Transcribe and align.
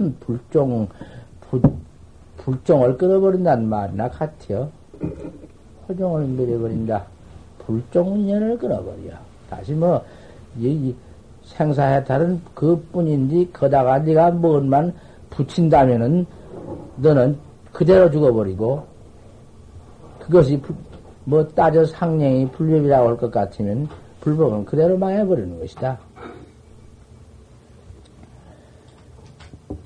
큰 0.00 0.16
불종, 0.18 0.88
불, 1.42 1.60
불종을 2.38 2.96
끊어버린다는 2.96 3.68
말이나 3.68 4.08
같아요. 4.08 4.70
호종을 5.86 6.24
밀어버린다. 6.24 7.04
불종 7.58 8.18
인연을 8.18 8.56
끊어버려. 8.56 9.12
다시 9.50 9.74
뭐, 9.74 10.02
이, 10.58 10.68
이 10.70 10.96
생사해탈은 11.44 12.40
그 12.54 12.82
뿐인데, 12.90 13.50
거다가 13.52 13.98
네가 13.98 14.30
뭔만 14.30 14.94
붙인다면은, 15.28 16.24
너는 16.96 17.36
그대로 17.70 18.10
죽어버리고, 18.10 18.82
그것이 20.18 20.58
부, 20.62 20.72
뭐 21.24 21.46
따져 21.48 21.84
상령이 21.84 22.48
불법이라고 22.52 23.06
할 23.06 23.16
것 23.18 23.30
같으면, 23.30 23.86
불법은 24.22 24.64
그대로 24.64 24.96
망해버리는 24.96 25.58
것이다. 25.58 25.98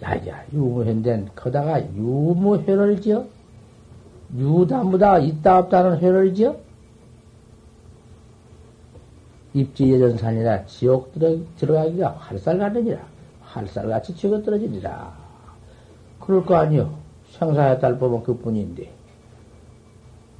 야야, 0.03 0.45
유무현된, 0.53 1.31
거다가 1.35 1.81
유무회를 1.95 3.01
지어? 3.01 3.25
유다무다 4.37 5.19
있다 5.19 5.59
없다는 5.59 5.99
회를 5.99 6.35
지어? 6.35 6.57
입지 9.53 9.93
예전산이라 9.93 10.67
지옥 10.67 11.13
들어, 11.13 11.37
들어가기가 11.57 12.11
활살 12.19 12.59
가느니라. 12.59 12.99
활살같이 13.43 14.17
죽어 14.17 14.43
떨어지리라. 14.43 15.13
그럴 16.19 16.45
거 16.45 16.57
아니요. 16.57 16.99
생사에 17.31 17.79
딸 17.79 17.99
보면 17.99 18.25
그 18.25 18.37
뿐인데. 18.37 18.91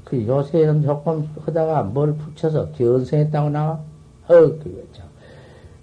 그 0.05 0.27
요새는 0.27 0.83
조금 0.83 1.29
하다가 1.47 1.85
뭘 1.85 2.15
붙여서 2.15 2.73
견성했다고 2.73 3.51
나와? 3.51 3.75
어, 4.27 4.35
그거 4.35 4.83
참. 4.93 5.07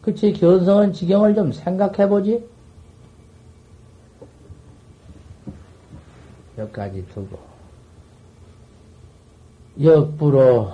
그치, 0.02 0.34
견성은 0.34 0.94
지경을 0.94 1.36
좀 1.36 1.52
생각해보지? 1.52 2.50
여기까지 6.62 7.06
두고. 7.08 7.38
역부로 9.81 10.72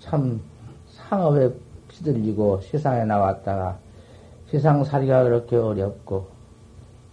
참 0.00 0.40
상업에 0.88 1.52
시들리고 1.90 2.60
세상에 2.60 3.04
나왔다가 3.04 3.78
세상살이가 4.50 5.24
그렇게 5.24 5.56
어렵고 5.56 6.28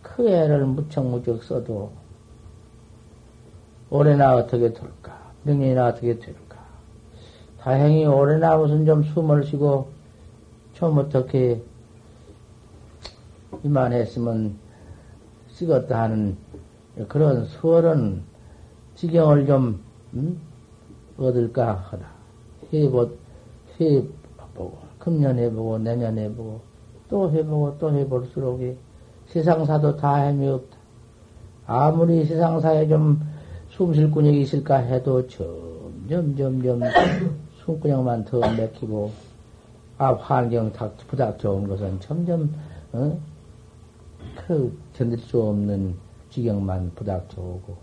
그 0.01 0.29
애를 0.29 0.65
무척무척 0.65 1.43
써도 1.43 1.91
올해나 3.89 4.35
어떻게 4.35 4.73
될까? 4.73 5.31
명년이나 5.43 5.87
어떻게 5.87 6.17
될까? 6.17 6.57
다행히 7.59 8.05
올해나 8.05 8.57
무슨 8.57 8.85
좀 8.85 9.03
숨을 9.03 9.43
쉬고 9.45 9.89
좀 10.73 10.97
어떻게 10.97 11.61
이만했으면 13.63 14.57
쓰겄다 15.53 15.89
하는 15.89 16.37
그런 17.07 17.45
수월은 17.45 18.23
지경을 18.95 19.45
좀 19.45 19.81
음? 20.13 20.39
얻을까 21.17 21.73
하다. 21.91 22.05
해보, 22.73 23.09
해보고, 23.79 24.77
금년 24.99 25.37
해보고, 25.37 25.77
내년 25.79 26.17
해보고, 26.17 26.61
또 27.09 27.31
해보고, 27.31 27.77
또 27.77 27.93
해볼수록 27.93 28.61
세상사도 29.27 29.97
다 29.97 30.15
헤매 30.15 30.47
없다. 30.47 30.77
아무리 31.67 32.25
세상사에 32.25 32.87
좀 32.87 33.21
숨쉴 33.69 34.11
근육이 34.11 34.41
있을까 34.41 34.77
해도 34.77 35.27
점점, 35.27 36.35
점점 36.35 36.81
숨근육만 37.65 38.25
더 38.25 38.39
맥히고, 38.39 39.11
아, 39.97 40.13
환경 40.13 40.71
탁, 40.71 40.95
부닥 41.07 41.39
좋은 41.39 41.67
것은 41.67 41.99
점점, 41.99 42.53
어? 42.93 43.17
그, 44.47 44.77
견딜 44.93 45.19
수 45.19 45.41
없는 45.41 46.04
지경만 46.35 46.91
부닥 46.95 47.29
좋고, 47.29 47.77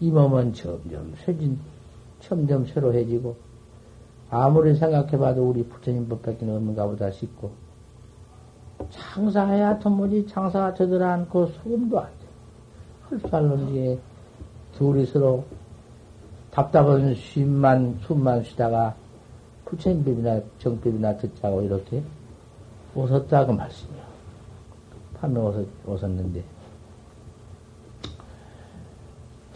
이 0.00 0.10
몸은 0.10 0.54
점점 0.54 1.14
쇠진, 1.24 1.58
점점 2.20 2.64
새로해지고, 2.64 3.36
아무리 4.30 4.74
생각해봐도 4.74 5.46
우리 5.46 5.62
부처님 5.64 6.08
법밖에 6.08 6.50
없는가 6.50 6.86
보다 6.86 7.10
싶고, 7.10 7.52
창사해야 8.90 9.78
도무지 9.80 10.26
창사가 10.26 10.72
되들 10.72 11.02
않고 11.02 11.46
소금도 11.46 12.00
안 12.00 12.06
돼. 12.06 12.26
헐살론 13.10 13.66
뒤에 13.66 13.98
둘이 14.76 15.04
서로 15.04 15.44
답답한 16.50 17.14
쉼만, 17.14 17.98
숨만 18.02 18.44
쉬다가 18.44 18.94
부처님법이나 19.66 20.40
정법이나 20.58 21.16
듣자고 21.18 21.60
이렇게 21.62 22.02
웃었다 22.94 23.44
그 23.44 23.52
말씀이야. 23.52 24.08
판명 25.20 25.46
웃었, 25.46 25.66
웃었는데. 25.84 26.58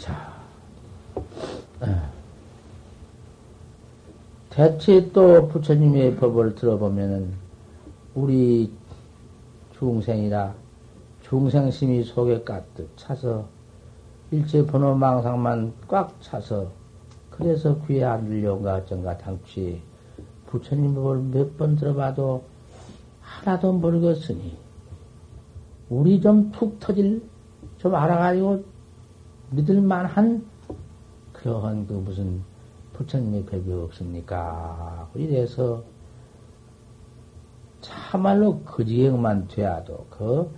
자. 0.02 0.32
대체 4.52 5.10
또 5.12 5.48
부처님의 5.48 6.16
법을 6.16 6.54
들어보면은 6.56 7.32
우리 8.14 8.70
중생이라 9.78 10.52
중생심이 11.22 12.04
속에 12.04 12.42
가득 12.44 12.90
차서 12.96 13.46
일체 14.30 14.64
번호 14.66 14.94
망상만 14.94 15.72
꽉 15.88 16.20
차서 16.20 16.70
그래서 17.30 17.80
귀에 17.86 18.04
안 18.04 18.28
들려온가 18.28 18.74
어쩐가 18.76 19.16
당취 19.16 19.80
부처님 20.48 20.94
법을 20.96 21.18
몇 21.32 21.56
번 21.56 21.74
들어봐도 21.76 22.44
하나도 23.22 23.72
모르겠으니 23.72 24.54
우리 25.88 26.20
좀 26.20 26.52
툭 26.52 26.78
터질 26.78 27.22
좀 27.78 27.94
알아가지고 27.94 28.62
믿을만한 29.50 30.44
그러한 31.32 31.86
그 31.86 31.94
무슨 31.94 32.51
부처님의 32.92 33.46
법이 33.46 33.72
없습니까? 33.72 35.08
이래서 35.14 35.82
참말로 37.80 38.60
그지경만 38.60 39.48
돼야도 39.48 40.06
그 40.10 40.50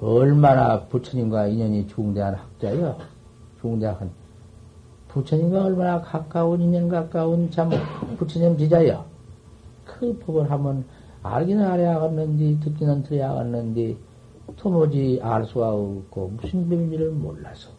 얼마나 0.00 0.86
부처님과 0.86 1.48
인연이 1.48 1.86
중대한 1.86 2.34
학자요. 2.34 2.98
중대한 3.60 4.10
부처님과 5.08 5.64
얼마나 5.64 6.00
가까운 6.00 6.60
인연 6.60 6.88
가까운 6.88 7.50
참 7.50 7.70
부처님 8.16 8.56
지자요. 8.58 9.04
그 9.84 10.16
법을 10.18 10.50
한번 10.50 10.84
알기는 11.22 11.62
알아야겠는데 11.64 12.60
듣기는 12.60 13.02
들어야겠는데 13.02 13.96
도무지 14.56 15.20
알 15.22 15.44
수가 15.44 15.72
없고 15.72 16.32
무슨 16.40 16.68
법인지를 16.68 17.10
몰라서 17.10 17.70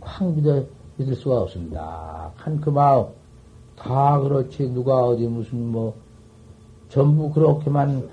확 0.00 0.32
믿어 0.34 0.64
믿을 0.98 1.14
수가 1.14 1.42
없습니다. 1.42 2.32
한 2.36 2.60
그 2.60 2.70
마음 2.70 3.06
다 3.76 4.20
그렇지. 4.20 4.68
누가 4.70 5.04
어디 5.06 5.26
무슨 5.26 5.70
뭐 5.72 5.94
전부 6.88 7.30
그렇게만 7.32 8.08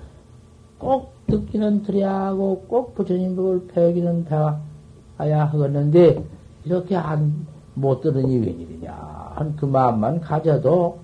꼭 0.78 1.12
듣기는 1.26 1.82
들어야 1.82 2.26
하고 2.26 2.64
꼭 2.68 2.94
부처님 2.94 3.34
법을 3.36 3.66
배우기는 3.68 4.24
배워야 4.26 5.44
하겠는데 5.46 6.24
이렇게 6.64 6.96
안 6.96 7.46
못 7.78 8.00
들으니 8.00 8.38
웬일이냐. 8.38 9.32
한 9.36 9.56
그 9.56 9.66
마음만 9.66 10.20
가져도 10.20 10.98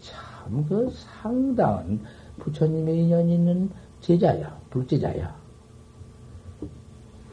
참 0.00 0.64
그 0.68 0.90
상당한 1.20 2.00
부처님의 2.38 3.04
인연 3.04 3.28
있는 3.28 3.70
제자야 4.00 4.56
불제자야. 4.70 5.34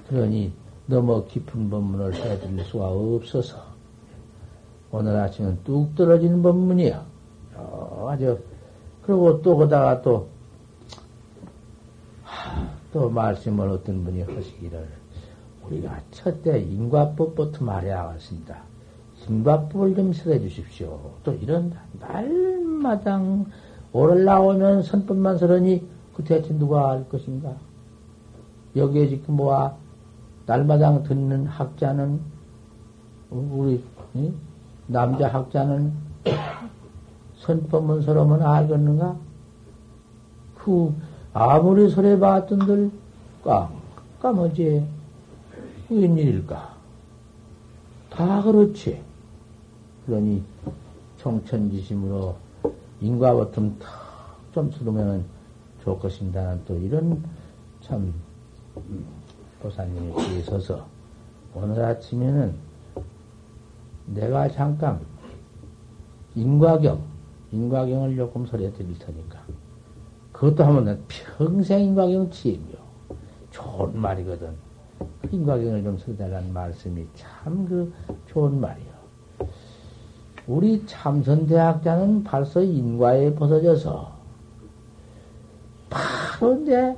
그러니 0.09 0.51
너무 0.91 1.23
깊은 1.25 1.69
법문을 1.69 2.13
해드릴 2.13 2.65
수가 2.65 2.89
없어서 2.89 3.63
오늘 4.91 5.15
아침은 5.15 5.59
뚝 5.63 5.95
떨어지는 5.95 6.41
법문이야. 6.43 7.05
아주 8.09 8.37
그리고 9.01 9.41
또 9.41 9.55
거다가 9.55 10.01
또, 10.01 10.27
또 12.91 13.09
말씀을 13.09 13.69
어떤 13.69 14.03
분이 14.03 14.23
하시기를 14.23 14.85
우리가 15.65 16.01
첫째 16.11 16.59
인과법부터 16.59 17.63
말해야겠습니다. 17.63 18.61
인과법을 19.29 19.95
좀 19.95 20.11
설해 20.11 20.41
주십시오. 20.41 20.99
또 21.23 21.31
이런 21.31 21.73
날마당 22.01 23.45
나오면 23.93 24.83
선법만 24.83 25.37
설하니 25.37 25.87
그 26.13 26.23
대체 26.25 26.53
누가 26.53 26.91
알 26.91 27.07
것인가? 27.07 27.55
여기에 28.75 29.07
지금 29.07 29.37
뭐야? 29.37 29.80
날마당 30.45 31.03
듣는 31.03 31.45
학자는, 31.45 32.19
우리, 33.29 33.83
남자 34.87 35.27
학자는 35.27 35.93
선법문 37.37 38.01
서러면 38.01 38.41
알겠는가? 38.41 39.15
그, 40.55 40.93
아무리 41.33 41.89
설해 41.89 42.19
봤던들, 42.19 42.91
까, 43.43 43.71
까머지, 44.19 44.85
웬일일까? 45.89 46.75
다 48.09 48.41
그렇지. 48.43 49.01
그러니, 50.05 50.43
청천지심으로 51.17 52.35
인과 52.99 53.33
버튼 53.33 53.77
탁좀 53.79 54.69
들으면은 54.71 55.23
좋겠습니다는 55.83 56.61
또 56.65 56.75
이런 56.77 57.23
참, 57.81 58.13
보사님이 59.61 60.13
뒤에 60.15 60.41
서서 60.41 60.85
오늘 61.53 61.83
아침에는 61.83 62.53
내가 64.07 64.49
잠깐 64.49 64.99
인과경, 66.35 67.01
인과경을 67.51 68.15
조금 68.15 68.45
소리해 68.45 68.71
드릴 68.73 68.97
테니까 68.97 69.39
그것도 70.31 70.63
하면 70.63 71.03
평생 71.07 71.81
인과경 71.81 72.31
치임이요. 72.31 72.81
좋은 73.51 73.99
말이거든. 73.99 74.49
그 75.21 75.29
인과경을 75.31 75.83
좀 75.83 75.97
써달라는 75.97 76.53
말씀이 76.53 77.05
참 77.15 77.65
그 77.67 77.93
좋은 78.27 78.59
말이요. 78.59 78.91
우리 80.47 80.85
참선대학자는 80.85 82.23
벌써 82.23 82.61
인과에 82.61 83.35
벗어져서 83.35 84.11
바로 85.89 86.61
이제 86.61 86.95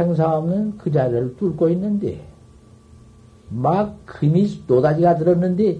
생사 0.00 0.34
없는 0.38 0.78
그 0.78 0.90
자리를 0.90 1.36
뚫고 1.36 1.68
있는데 1.70 2.26
막 3.50 3.98
금이 4.06 4.64
노다지가 4.66 5.16
들었는데 5.16 5.78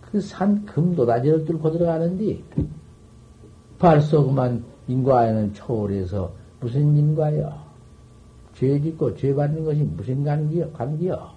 그 0.00 0.18
산 0.18 0.64
금 0.64 0.94
노다지를 0.94 1.44
뚫고 1.44 1.70
들어가는데 1.72 2.42
벌써 3.78 4.24
그만 4.24 4.64
인과에는 4.88 5.52
초월해서 5.52 6.32
무슨 6.60 6.96
인과요? 6.96 7.52
죄 8.54 8.80
짓고 8.80 9.16
죄 9.16 9.34
받는 9.34 9.64
것이 9.66 9.82
무슨 9.82 10.24
관계요? 10.24 10.70
관계요? 10.70 11.28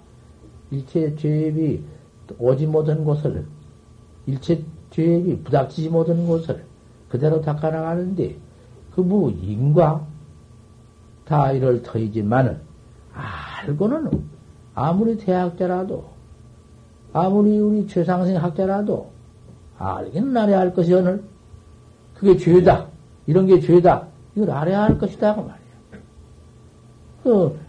일체 0.70 1.14
죄업이 1.16 1.84
오지 2.38 2.66
못한 2.66 3.04
곳을 3.04 3.44
일체 4.26 4.62
죄업이 4.90 5.42
부닥치지 5.42 5.90
못한 5.90 6.26
곳을 6.26 6.64
그대로 7.10 7.42
닦아나가는데 7.42 8.36
그 8.94 9.02
뭐 9.02 9.30
인과 9.30 10.06
다 11.30 11.52
이럴 11.52 11.80
터이지만은 11.80 12.58
알고는 13.14 14.10
아무리 14.74 15.16
대학자라도 15.16 16.04
아무리 17.12 17.56
우리 17.56 17.86
최상생 17.86 18.36
학자라도 18.36 19.12
알기는 19.78 20.36
알아야 20.36 20.58
할 20.58 20.74
것이 20.74 20.92
오늘 20.92 21.22
그게 22.14 22.36
죄다 22.36 22.88
이런 23.28 23.46
게 23.46 23.60
죄다 23.60 24.08
이걸 24.34 24.50
알아야 24.50 24.82
할 24.82 24.98
것이다 24.98 25.36
그 25.36 25.40
말이야. 25.40 26.02
그 27.22 27.60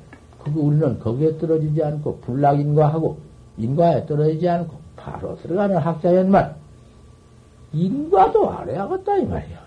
그거 0.44 0.60
우리는 0.60 0.98
거기에 0.98 1.38
떨어지지 1.38 1.84
않고 1.84 2.22
불락인과하고 2.22 3.20
인과에 3.58 4.08
떨어지지 4.08 4.50
않고 4.50 4.76
바로 4.96 5.38
들어가는 5.38 5.78
학자연만 5.78 6.56
인과도 7.74 8.50
알아야겠다 8.50 9.18
이 9.18 9.26
말이야. 9.28 9.62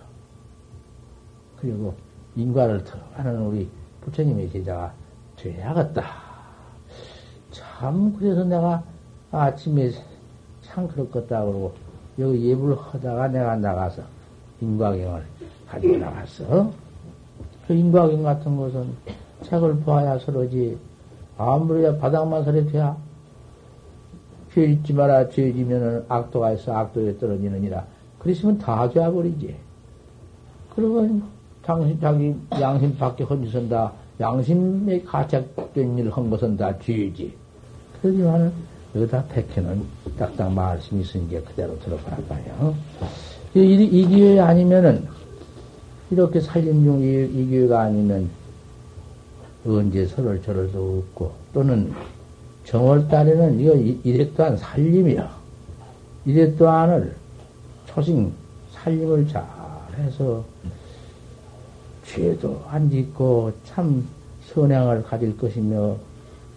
그리고 1.61 1.95
인과를 2.35 2.83
들어가는 2.83 3.41
우리 3.43 3.69
부처님의 4.05 4.51
제자가 4.51 4.93
돼야겠다. 5.37 6.05
참 7.51 8.17
그래서 8.19 8.45
내가 8.45 8.83
아침에 9.31 9.91
참 10.63 10.89
그렇겠다 10.89 11.45
그러고 11.45 11.73
여기 12.19 12.49
예불 12.49 12.77
하다가 12.77 13.29
내가 13.29 13.57
나가서 13.57 14.03
인과경을 14.61 15.25
가지고 15.69 15.97
나갔어. 15.97 16.73
그 17.67 17.75
인과경 17.75 18.23
같은 18.23 18.57
것은 18.57 18.93
책을 19.43 19.77
보아야 19.81 20.19
서로지. 20.19 20.79
아무리 21.37 21.83
바닥만 21.99 22.45
서려 22.45 22.65
돼야 22.67 22.97
죄 24.53 24.69
짓지 24.69 24.93
마라. 24.93 25.29
죄 25.31 25.53
지면은 25.53 26.05
악도가 26.09 26.53
있어. 26.53 26.73
악도에 26.73 27.19
떨어지느니라. 27.19 27.85
그랬으면 28.21 28.59
다 28.59 28.89
되어버리지. 28.89 29.57
그러면 30.75 31.25
당신 31.65 31.99
자기 32.01 32.35
양심 32.61 32.97
밖에 32.97 33.25
헌짓은 33.25 33.69
다 33.69 33.93
양심에 34.21 35.03
가책된 35.03 35.99
일한 35.99 36.31
것은 36.31 36.57
다 36.57 36.77
죄지 36.79 37.35
그러지만은 38.01 38.53
여기다 38.95 39.25
백해는 39.27 39.83
딱딱 40.19 40.53
말씀이 40.53 41.01
있으니까 41.03 41.43
그대로 41.49 41.79
들어봐 41.81 42.17
봐요. 42.29 42.75
이, 43.55 43.61
이, 43.61 44.07
기회 44.07 44.39
아니면은 44.39 45.07
이렇게 46.11 46.41
살림 46.41 46.85
중 46.85 47.01
이, 47.03 47.25
이 47.25 47.47
기회가 47.49 47.83
아니면 47.83 48.29
언제 49.67 50.07
서를 50.07 50.41
저럴 50.43 50.69
수 50.69 51.03
없고 51.09 51.33
또는 51.53 51.93
정월달에는 52.65 53.61
이거 53.61 53.75
이래 53.75 54.31
또한 54.37 54.57
살림이야. 54.57 55.35
이래 56.27 56.55
또한을 56.57 57.15
초생 57.87 58.33
살림을 58.73 59.29
잘 59.29 59.45
해서 59.99 60.45
죄도 62.05 62.63
안 62.69 62.91
짓고 62.91 63.53
참 63.65 64.07
선행을 64.47 65.03
가질 65.05 65.37
것이며 65.37 65.97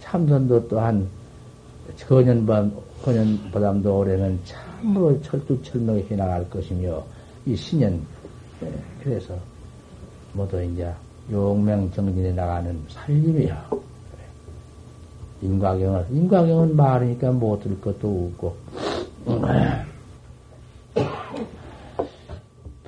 참선도 0.02 0.68
또한 0.68 1.08
전년반, 1.96 2.72
건년보담도 3.04 4.00
올해는 4.00 4.40
참으로 4.46 5.20
철두철명히 5.22 6.06
해나갈 6.10 6.48
것이며 6.50 7.04
이 7.46 7.56
신년 7.56 8.02
예, 8.64 8.74
그래서 9.04 9.36
모두 10.34 10.62
이제 10.64 10.92
용맹 11.32 11.92
정진에 11.92 12.32
나가는 12.34 12.80
살림이야. 12.90 13.70
인과경을, 15.42 16.08
인과경은 16.10 16.76
말하니까 16.76 17.32
못 17.32 17.62
들 17.62 17.80
것도 17.80 18.32
없고. 18.34 18.56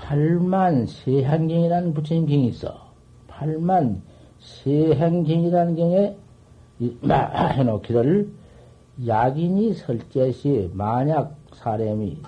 팔만 0.09 0.87
세행경이라는 0.87 1.93
부처님 1.93 2.25
경이 2.25 2.47
있어. 2.47 2.89
팔만 3.27 4.01
세행경이라는 4.39 5.75
경에 5.75 6.17
해놓기를 7.53 8.31
약인이 9.05 9.75
설제시 9.75 10.71
만약 10.73 11.37
사람이 11.53 12.23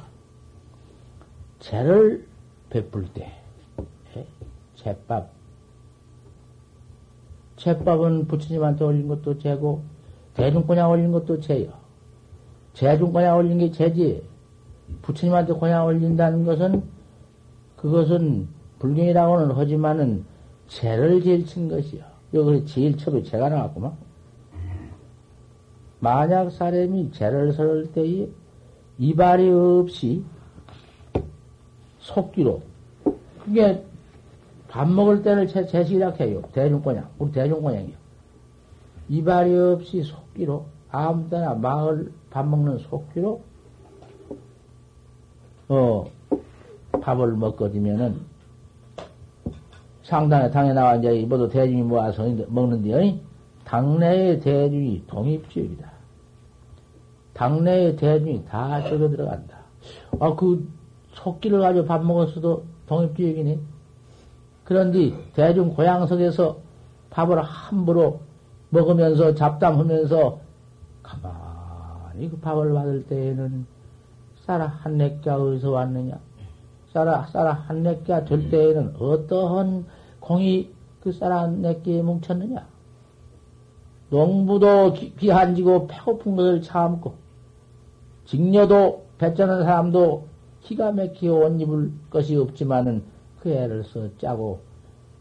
죄를 1.57 2.27
베풀 2.69 3.11
때, 3.13 3.33
제밥, 4.75 5.31
제밥은 7.55 8.27
부처님한테 8.27 8.85
올린 8.85 9.07
것도 9.07 9.39
죄고, 9.39 9.81
대중권양 10.35 10.91
올린 10.91 11.11
것도 11.11 11.39
죄요. 11.39 11.71
대중권양 12.75 13.37
올린 13.37 13.57
게 13.57 13.71
죄지. 13.71 14.23
부처님한테 15.01 15.53
권양 15.53 15.85
올린다는 15.87 16.45
것은, 16.45 17.00
그것은 17.81 18.47
불경이라고는 18.79 19.55
하지만은, 19.55 20.25
죄를 20.67 21.21
제일 21.21 21.45
친 21.45 21.67
것이요. 21.67 22.03
여기 22.33 22.65
제일 22.65 22.97
처음에 22.97 23.23
죄가 23.23 23.49
나왔구만. 23.49 23.91
만약 25.99 26.49
사람이 26.51 27.11
죄를 27.11 27.53
설을 27.53 27.91
때에 27.91 28.27
이발이 28.97 29.51
없이 29.51 30.23
속기로 31.99 32.61
그게 33.43 33.83
밥 34.67 34.89
먹을 34.89 35.21
때를 35.21 35.47
제, 35.47 35.65
제시라 35.65 36.11
해요. 36.11 36.41
대중권양. 36.53 37.09
우리 37.19 37.31
대중권양이요. 37.31 37.95
이발이 39.09 39.55
없이 39.57 40.03
속기로 40.03 40.65
아무 40.89 41.29
때나 41.29 41.53
마을 41.55 42.11
밥 42.29 42.47
먹는 42.47 42.79
속기로 42.79 43.41
어 45.69 46.05
밥을 47.01 47.33
먹거든면은 47.33 48.21
상단에 50.03 50.51
당에 50.51 50.73
나와 50.73 50.95
이제 50.95 51.25
모두 51.27 51.47
대중이 51.49 51.83
모아서 51.83 52.27
먹는데 52.47 53.19
당내의 53.65 54.39
대중이 54.39 55.03
독립지역이다. 55.07 55.91
당내의 57.33 57.95
대중이 57.95 58.45
다 58.45 58.81
썩어 58.81 59.09
들어간다. 59.09 59.57
아, 60.19 60.35
그 60.35 60.67
속기를 61.13 61.59
가지고 61.59 61.85
밥 61.85 62.03
먹었어도 62.03 62.63
독립주의이네. 62.87 63.59
그런데 64.63 65.13
대중 65.33 65.73
고향석에서 65.73 66.57
밥을 67.09 67.41
함부로 67.41 68.21
먹으면서 68.69 69.35
잡담하면서 69.35 70.39
가만히 71.03 72.29
그 72.29 72.39
밥을 72.39 72.73
받을 72.73 73.05
때에는 73.07 73.65
쌀아 74.45 74.65
한 74.65 74.97
렉가 74.97 75.35
어디서 75.41 75.71
왔느냐? 75.71 76.19
쌀아, 76.93 77.27
쌀아 77.27 77.53
한 77.53 77.83
렉가 77.83 78.25
될 78.25 78.49
때에는 78.49 78.95
어떠한 78.99 79.85
공이 80.19 80.69
그 81.01 81.11
쌀아 81.11 81.43
한 81.43 81.61
렉기에 81.61 82.01
뭉쳤느냐? 82.01 82.67
농부도 84.09 84.93
기한지고 84.93 85.87
배고픈 85.87 86.35
것을 86.35 86.61
참고 86.61 87.15
직녀도 88.25 89.05
배짜는 89.17 89.63
사람도 89.63 90.27
기가 90.61 90.91
막히게 90.91 91.29
옷 91.29 91.61
입을 91.61 91.91
것이 92.09 92.35
없지만은 92.35 93.03
그 93.39 93.49
애를 93.49 93.83
써 93.83 94.07
짜고 94.17 94.59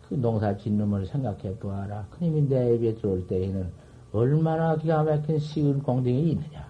그 0.08 0.14
농사 0.14 0.56
짓는 0.56 0.90
걸 0.90 1.06
생각해 1.06 1.56
보아라. 1.60 2.06
그님이 2.10 2.48
내 2.48 2.74
입에 2.74 2.94
들어올 2.96 3.26
때에는 3.26 3.70
얼마나 4.12 4.76
기가 4.76 5.04
막힌 5.04 5.38
식은 5.38 5.82
공등이 5.82 6.30
있느냐. 6.32 6.66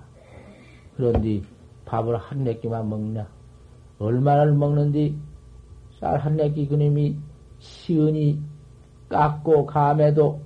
그런데 0.96 1.42
밥을 1.86 2.16
한 2.18 2.44
내 2.44 2.54
끼만 2.54 2.88
먹냐. 2.88 3.26
얼마나 4.00 4.46
먹는디 4.46 5.14
쌀한 6.00 6.36
내끼 6.36 6.66
그님이 6.66 7.16
시은이 7.58 8.40
깎고 9.10 9.66
감에도 9.66 10.40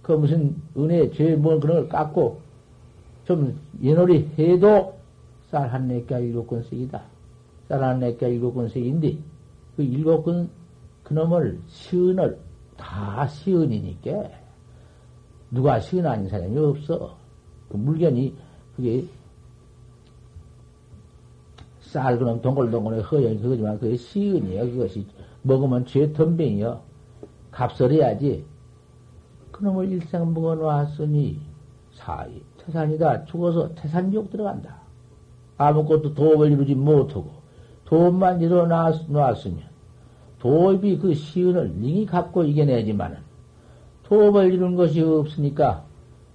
그 0.00 0.12
무슨 0.12 0.54
은혜, 0.76 1.10
죄, 1.10 1.34
뭐 1.34 1.58
그런 1.58 1.76
걸 1.78 1.88
깎고 1.88 2.40
좀 3.24 3.58
예놀이 3.82 4.30
해도 4.38 4.94
쌀한 5.50 5.88
내가 5.88 6.18
일곱 6.18 6.46
권씩이다. 6.46 7.02
쌀한 7.68 7.98
내가 7.98 8.28
일곱 8.28 8.54
권씩인데 8.54 9.18
그 9.76 9.82
일곱 9.82 10.22
권 10.22 10.48
그놈을 11.02 11.58
시은을 11.66 12.38
다 12.76 13.26
시은이니까 13.26 14.30
누가 15.50 15.80
시은 15.80 16.06
아닌 16.06 16.28
사람이 16.28 16.56
없어. 16.58 17.16
그 17.68 17.76
물건이 17.76 18.34
그게 18.76 19.04
쌀 21.94 22.18
그놈 22.18 22.42
동글동글해 22.42 23.02
허연 23.02 23.40
그거지만 23.40 23.78
그게 23.78 23.96
시은이야 23.96 24.64
그것이 24.64 25.06
먹으면 25.42 25.86
죄 25.86 26.12
덤뱅이여 26.12 26.82
값을 27.52 27.92
해야지. 27.92 28.44
그놈을 29.52 29.92
일생 29.92 30.34
먹어놓았으니 30.34 31.38
사이 31.92 32.42
태산이다. 32.58 33.26
죽어서 33.26 33.72
태산지옥 33.76 34.30
들어간다. 34.30 34.78
아무것도 35.56 36.14
도업을 36.14 36.50
이루지 36.50 36.74
못하고 36.74 37.30
도업만 37.84 38.40
일어놨으면 38.40 39.62
도업이 40.40 40.98
그 40.98 41.14
시은을 41.14 41.76
링이 41.78 42.06
갖고 42.06 42.42
이겨내지만은 42.42 43.18
도업을 44.02 44.52
이룬 44.52 44.74
것이 44.74 45.00
없으니까 45.00 45.84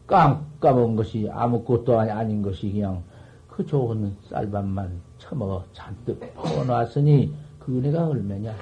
깜깜한 0.08 0.96
것이 0.96 1.28
아무것도 1.30 2.00
아닌 2.00 2.42
것이 2.42 2.72
그냥 2.72 3.04
그 3.50 3.66
좋은 3.66 4.16
쌀밥만 4.30 5.09
처먹어 5.30 5.64
잔뜩 5.74 6.20
퍼놨으니 6.34 7.32
그 7.60 7.78
은혜가 7.78 8.08
얼마냐? 8.08 8.56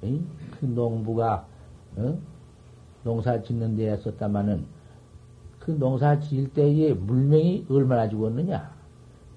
그 0.00 0.64
농부가 0.64 1.46
어? 1.96 2.18
농사 3.04 3.40
짓는 3.42 3.76
데에 3.76 3.96
썼다마는 3.98 4.64
그 5.60 5.72
농사 5.72 6.18
지을 6.18 6.48
때에 6.54 6.94
물명이 6.94 7.66
얼마나 7.68 8.08
죽었느냐? 8.08 8.74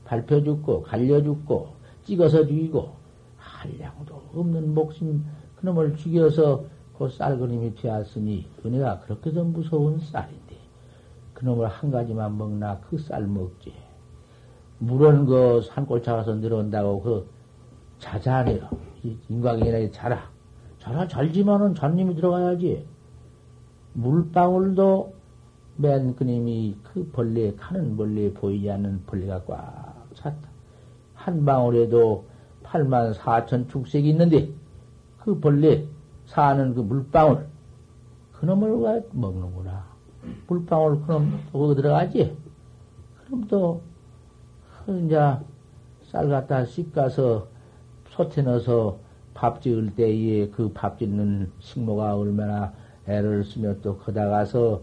밟혀 0.05 0.41
죽고 0.41 0.83
갈려 0.83 1.21
죽고 1.21 1.73
찍어서 2.05 2.47
죽이고 2.47 2.91
한량도 3.37 4.21
없는 4.33 4.73
목숨 4.73 5.25
그놈을 5.57 5.97
죽여서 5.97 6.63
그 6.97 7.09
쌀그림이 7.09 7.75
되었으니 7.75 8.47
은혜가 8.65 9.01
그렇게도 9.01 9.43
무서운 9.45 9.99
쌀인데 9.99 10.55
그놈을 11.33 11.67
한 11.67 11.91
가지만 11.91 12.37
먹나 12.37 12.79
그 12.79 12.97
쌀 12.97 13.27
먹지. 13.27 13.88
물은 14.79 15.25
그 15.25 15.61
산골 15.61 16.01
차가서 16.03 16.35
내려온다고 16.35 17.01
그 17.01 17.29
자자하네요. 17.99 18.69
인과경이나 19.29 19.91
자라. 19.91 20.29
자라 20.79 21.07
잘지만은 21.07 21.75
잔님이 21.75 22.15
들어가야지. 22.15 22.85
물방울도 23.93 25.13
맨 25.75 26.15
그님이 26.15 26.75
그 26.83 27.09
벌레, 27.11 27.53
가는 27.55 27.95
벌레 27.95 28.33
보이지 28.33 28.69
않는 28.71 29.03
벌레가 29.05 29.43
꽉 29.45 30.05
찼다. 30.13 30.49
한 31.13 31.45
방울에도 31.45 32.25
8만 32.63 33.13
4천 33.15 33.69
축색이 33.69 34.09
있는데 34.09 34.49
그 35.19 35.39
벌레 35.39 35.85
사는 36.25 36.73
그 36.73 36.81
물방울 36.81 37.47
그놈을 38.33 39.03
먹는구나. 39.11 39.85
물방울 40.47 41.01
그놈 41.01 41.39
거기 41.51 41.75
들어가지? 41.75 42.37
그럼 43.25 43.47
또 43.47 43.81
이제 44.97 45.19
쌀 46.03 46.29
갖다 46.29 46.65
씻가서 46.65 47.47
솥에 48.11 48.41
넣어서 48.41 48.99
밥 49.33 49.61
지을 49.61 49.95
때에 49.95 50.49
그 50.49 50.71
밥 50.73 50.97
짓는 50.99 51.51
식모가 51.59 52.15
얼마나 52.17 52.73
애를 53.07 53.43
쓰며 53.43 53.75
또 53.81 53.97
거다가서 53.97 54.81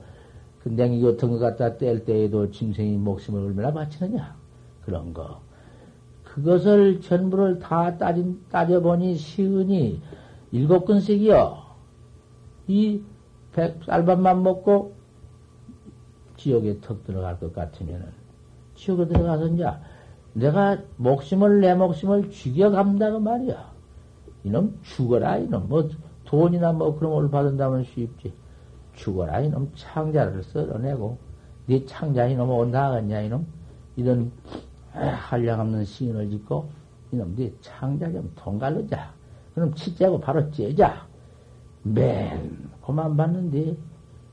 그 0.62 0.68
냉이 0.70 1.00
같은 1.02 1.30
거 1.30 1.38
갖다 1.38 1.76
뗄 1.76 2.04
때에도 2.04 2.50
짐승이 2.50 2.96
목숨을 2.96 3.40
얼마나 3.44 3.72
바치느냐. 3.72 4.34
그런 4.84 5.12
거. 5.12 5.40
그것을 6.24 7.00
전부를 7.00 7.58
다 7.58 7.96
따진, 7.98 8.40
따져보니 8.50 9.16
시은이 9.16 10.00
일곱 10.52 10.84
근씩이요. 10.84 11.58
이 12.68 13.00
백, 13.52 13.82
쌀밥만 13.84 14.42
먹고 14.42 14.94
지옥에 16.36 16.78
턱 16.80 17.04
들어갈 17.04 17.38
것 17.38 17.54
같으면은 17.54 18.06
지옥에 18.74 19.06
들어가서 19.06 19.48
이제 19.48 19.66
내가 20.36 20.76
목숨을, 20.96 21.60
내 21.62 21.74
목숨을 21.74 22.30
죽여간다고 22.30 23.20
말이야. 23.20 23.72
이놈 24.44 24.78
죽어라, 24.82 25.38
이놈. 25.38 25.66
뭐, 25.66 25.88
돈이나 26.26 26.72
뭐 26.72 26.98
그런 26.98 27.14
걸 27.14 27.30
받은다면 27.30 27.84
쉽지. 27.84 28.34
죽어라, 28.94 29.40
이놈. 29.40 29.72
창자를 29.74 30.42
썰어내고, 30.42 31.16
네 31.66 31.86
창자 31.86 32.26
이놈 32.26 32.50
온다 32.50 32.92
하겠냐, 32.92 33.22
이놈. 33.22 33.46
이런 33.96 34.30
한량없는 34.92 35.86
시인을 35.86 36.28
짓고, 36.28 36.68
이놈, 37.12 37.34
네 37.34 37.50
창자 37.62 38.12
좀 38.12 38.30
통갈르자. 38.36 39.14
그럼 39.54 39.74
치자고 39.74 40.20
바로 40.20 40.50
째자. 40.50 41.06
맨, 41.82 42.68
그만 42.84 43.16
받는데. 43.16 43.74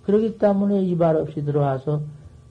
그러기 0.03 0.37
때문에 0.37 0.81
이발 0.81 1.15
없이 1.15 1.45
들어와서 1.45 2.01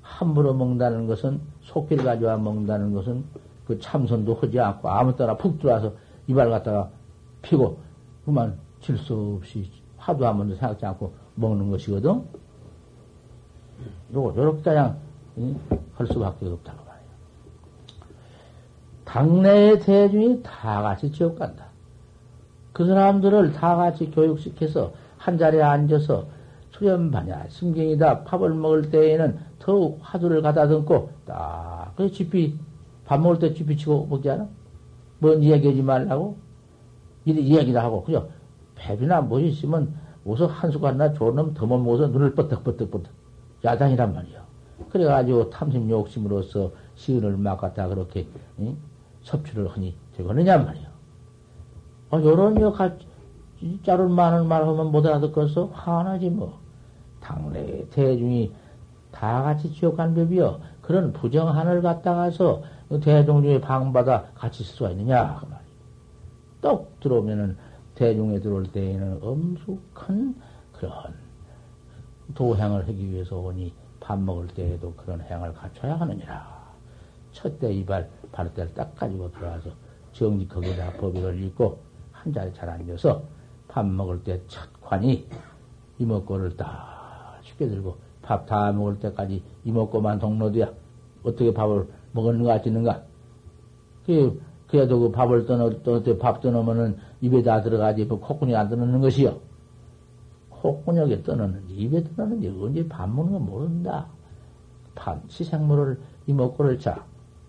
함부로 0.01 0.55
먹는다는 0.55 1.07
것은, 1.07 1.39
속기를 1.61 2.03
가져와 2.03 2.39
먹는다는 2.39 2.95
것은 2.95 3.42
그 3.73 3.79
참선도 3.81 4.35
하지 4.35 4.61
않고 4.61 4.89
아무 4.89 5.17
때나 5.17 5.37
푹 5.37 5.59
들어와서 5.59 5.93
이발 6.27 6.51
갖다가 6.51 6.91
피고 7.41 7.79
그만 8.25 8.59
질수 8.81 9.39
없이 9.39 9.71
화도 9.97 10.27
한 10.27 10.37
번도 10.37 10.57
생각지 10.57 10.85
않고 10.85 11.15
먹는 11.37 11.71
것이거든. 11.71 12.23
요거 14.13 14.35
요렇게 14.37 14.63
그냥 14.63 14.99
할 15.95 16.07
수밖에 16.07 16.47
없다고 16.47 16.79
말이야. 16.85 17.03
당내의 19.07 19.81
대중이 19.81 20.43
다 20.43 20.83
같이 20.83 21.11
지옥 21.11 21.39
간다. 21.39 21.67
그 22.75 22.87
사람들을 22.87 23.53
다 23.53 23.77
같이 23.77 24.11
교육시켜서 24.11 24.93
한 25.17 25.39
자리에 25.39 25.63
앉아서 25.63 26.27
수련반야, 26.73 27.47
승경이다, 27.49 28.25
밥을 28.25 28.55
먹을 28.55 28.91
때에는 28.91 29.39
더욱 29.59 29.99
화두를 30.03 30.43
가다 30.43 30.67
듣고 30.69 31.11
딱, 31.25 31.93
그 31.97 32.11
집이 32.11 32.59
밥 33.05 33.21
먹을 33.21 33.39
때 33.39 33.53
쥐비치고 33.53 34.07
먹지 34.07 34.31
않아? 34.31 34.49
뭔 35.19 35.43
이야기하지 35.43 35.83
말라고? 35.83 36.37
이야기도 37.25 37.79
하고, 37.79 38.03
그죠? 38.03 38.29
배비나 38.75 39.21
뭐 39.23 39.41
있으면, 39.41 39.95
우선 40.25 40.49
한 40.49 40.71
숟갈이나 40.71 41.13
좋은 41.13 41.35
놈더못 41.35 41.81
먹어서 41.81 42.09
눈을 42.09 42.35
뻗덕뻗덕뻗덕. 42.35 43.13
야단이란 43.65 44.15
말이야. 44.15 44.43
그래가지고 44.91 45.51
탐심 45.51 45.89
욕심으로서 45.89 46.73
시은을 46.97 47.37
막 47.37 47.61
갖다 47.61 47.89
그렇게, 47.89 48.27
응? 48.59 48.77
섭취를 49.23 49.69
하니 49.69 49.95
되거느냐 50.17 50.59
말이야. 50.59 50.89
아, 52.11 52.17
요런 52.21 52.61
여 52.61 52.75
자를 53.85 54.09
많은 54.09 54.47
말 54.49 54.67
하면 54.67 54.91
못 54.91 55.07
알아듣겠어? 55.07 55.67
화나지 55.73 56.29
뭐. 56.29 56.61
당내 57.21 57.87
대중이 57.91 58.53
다 59.13 59.43
같이 59.43 59.73
지옥 59.73 59.97
간 59.97 60.15
법이여. 60.15 60.61
그런 60.81 61.13
부정한을 61.13 61.81
갖다가서 61.81 62.63
그 62.63 62.67
대중중에 63.01 63.61
방받아 63.61 64.33
같이 64.35 64.65
쓸 64.65 64.75
수가 64.75 64.91
있느냐 64.91 65.37
그 65.41 65.47
말이야. 65.47 65.63
떡 66.61 67.01
들어오면은 67.01 67.57
대중에 67.95 68.41
들어올 68.41 68.71
때에는 68.71 69.19
엄숙한 69.23 70.35
그런 70.73 70.93
도행을 72.35 72.89
하기 72.89 73.11
위해서 73.11 73.37
오니 73.39 73.73
밥 74.01 74.19
먹을 74.19 74.47
때에도 74.49 74.93
그런 74.95 75.21
행을 75.21 75.53
갖춰야 75.55 75.97
하느니라. 75.97 76.63
첫때 77.33 77.73
이발 77.73 78.09
바로 78.31 78.53
때를 78.53 78.73
딱 78.75 78.95
가지고 78.95 79.31
들어와서 79.33 79.71
정직하게다 80.13 80.93
법의를 80.99 81.43
읽고 81.45 81.79
한 82.13 82.33
자리 82.33 82.53
잘 82.55 82.69
앉아서 82.69 83.23
밥 83.69 83.87
먹을 83.87 84.23
때 84.23 84.41
첫 84.49 84.69
관이 84.83 85.27
이먹고를 85.99 86.57
딱 86.57 87.39
쉽게 87.43 87.69
들고 87.69 87.97
밥 88.21 88.47
다 88.47 88.71
먹을 88.73 88.99
때까지 88.99 89.43
이먹고만 89.65 90.19
동로돼야 90.19 90.71
어떻게 91.25 91.53
밥을 91.53 91.89
먹었는가, 92.13 92.55
같지는가? 92.55 93.03
그, 94.07 94.41
그래도 94.67 95.01
그 95.01 95.11
밥을 95.11 95.47
떠넣, 95.47 95.83
떠넣, 95.83 96.19
밥 96.19 96.41
떠넣으면은 96.41 96.97
입에 97.21 97.43
다 97.43 97.61
들어가지, 97.61 98.05
뭐 98.05 98.21
콧구멍에 98.21 98.57
안 98.57 98.69
떠넣는 98.69 99.01
것이요. 99.01 99.39
콧구멍에 100.51 101.23
떠넣는지, 101.23 101.75
입에 101.75 102.05
떠넣는지, 102.17 102.49
언제 102.49 102.87
밥 102.89 103.09
먹는 103.09 103.33
거 103.33 103.39
모른다. 103.39 104.07
밥, 104.95 105.21
시생물을, 105.29 105.99
이먹고를 106.27 106.79
자. 106.79 107.05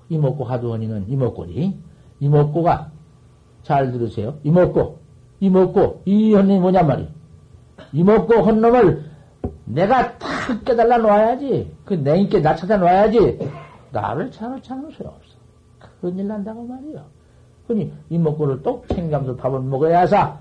이먹고 0.09 0.43
하두원이는 0.43 1.09
이먹고니. 1.09 1.79
이먹고가, 2.19 2.91
잘 3.63 3.91
들으세요. 3.91 4.35
이먹고, 4.43 4.99
이먹고, 5.39 6.01
이 6.05 6.33
헌놈이 6.33 6.59
뭐냔 6.59 6.87
말이야. 6.87 7.07
이먹고 7.93 8.33
헌놈을 8.35 9.03
내가 9.65 10.17
탁 10.17 10.65
깨달라 10.65 10.97
놔야지. 10.97 11.71
그 11.85 11.93
내 11.95 12.19
인께 12.19 12.41
나 12.41 12.55
찾아 12.55 12.77
놔야지. 12.77 13.39
나를 13.93 14.31
찾아놓자는 14.31 14.91
소용없어. 14.91 15.37
큰일 16.01 16.27
난다고 16.27 16.65
말이야. 16.65 17.05
그니 17.67 17.93
이 18.09 18.17
먹고를 18.17 18.61
똑 18.61 18.87
챙기면서 18.89 19.35
밥을 19.35 19.61
먹어야 19.61 19.99
해서 20.01 20.37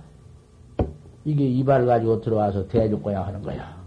이게 1.25 1.47
이발 1.47 1.87
가지고 1.87 2.21
들어와서 2.21 2.67
대줄 2.67 3.01
거야 3.01 3.25
하는 3.25 3.41
거야. 3.43 3.81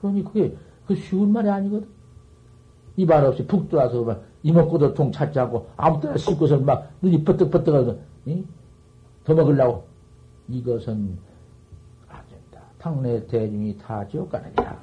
그러니 0.00 0.24
그게 0.24 0.56
그 0.86 0.96
쉬운 0.96 1.32
말이 1.32 1.48
아니거든. 1.48 1.86
이말 2.96 3.24
없이 3.24 3.46
푹 3.46 3.68
들어와서 3.68 4.02
막 4.02 4.24
이먹고도 4.42 4.94
통 4.94 5.12
찾지 5.12 5.38
않고 5.38 5.68
아무 5.76 6.00
때나 6.00 6.16
씻고서 6.16 6.58
막 6.58 6.90
눈이 7.00 7.22
뻗떡뻗떡하서 7.24 7.96
더 9.24 9.34
먹으려고 9.34 9.84
이것은 10.48 11.16
안 12.08 12.20
된다. 12.28 12.60
당내 12.78 13.26
대중이 13.26 13.78
다 13.78 14.06
지옥 14.08 14.30
가느냐. 14.30 14.82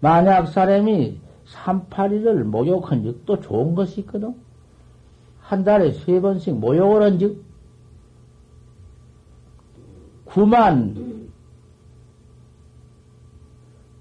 만약 0.00 0.46
사람이 0.46 1.18
382를 1.46 2.44
모욕한 2.44 3.04
적도 3.04 3.40
좋은 3.40 3.74
것이 3.74 4.00
있거든. 4.02 4.34
한 5.40 5.64
달에 5.64 5.92
세 5.92 6.20
번씩 6.20 6.54
모욕을 6.56 7.02
한 7.02 7.18
적, 7.18 7.34
구만, 10.24 11.28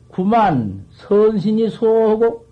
구만 0.10 0.86
선신이 0.92 1.70
소하고, 1.70 2.46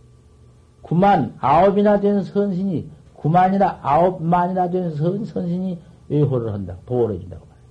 구만 0.82 1.36
아홉이나 1.40 2.00
된 2.00 2.24
선신이, 2.24 2.90
구만이나 3.14 3.80
아홉만이나 3.84 4.70
된 4.70 4.96
선, 4.96 5.26
선신이 5.26 5.80
외호를 6.10 6.54
한다. 6.54 6.78
보호를 6.86 7.16
해준다고 7.16 7.46
말이야. 7.46 7.64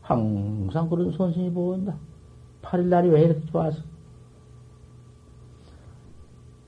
항상 0.00 0.88
그런 0.88 1.12
선신이 1.12 1.52
보호한다. 1.52 1.94
8일 2.64 2.84
날이 2.86 3.08
왜 3.10 3.24
이렇게 3.24 3.44
좋아서? 3.46 3.82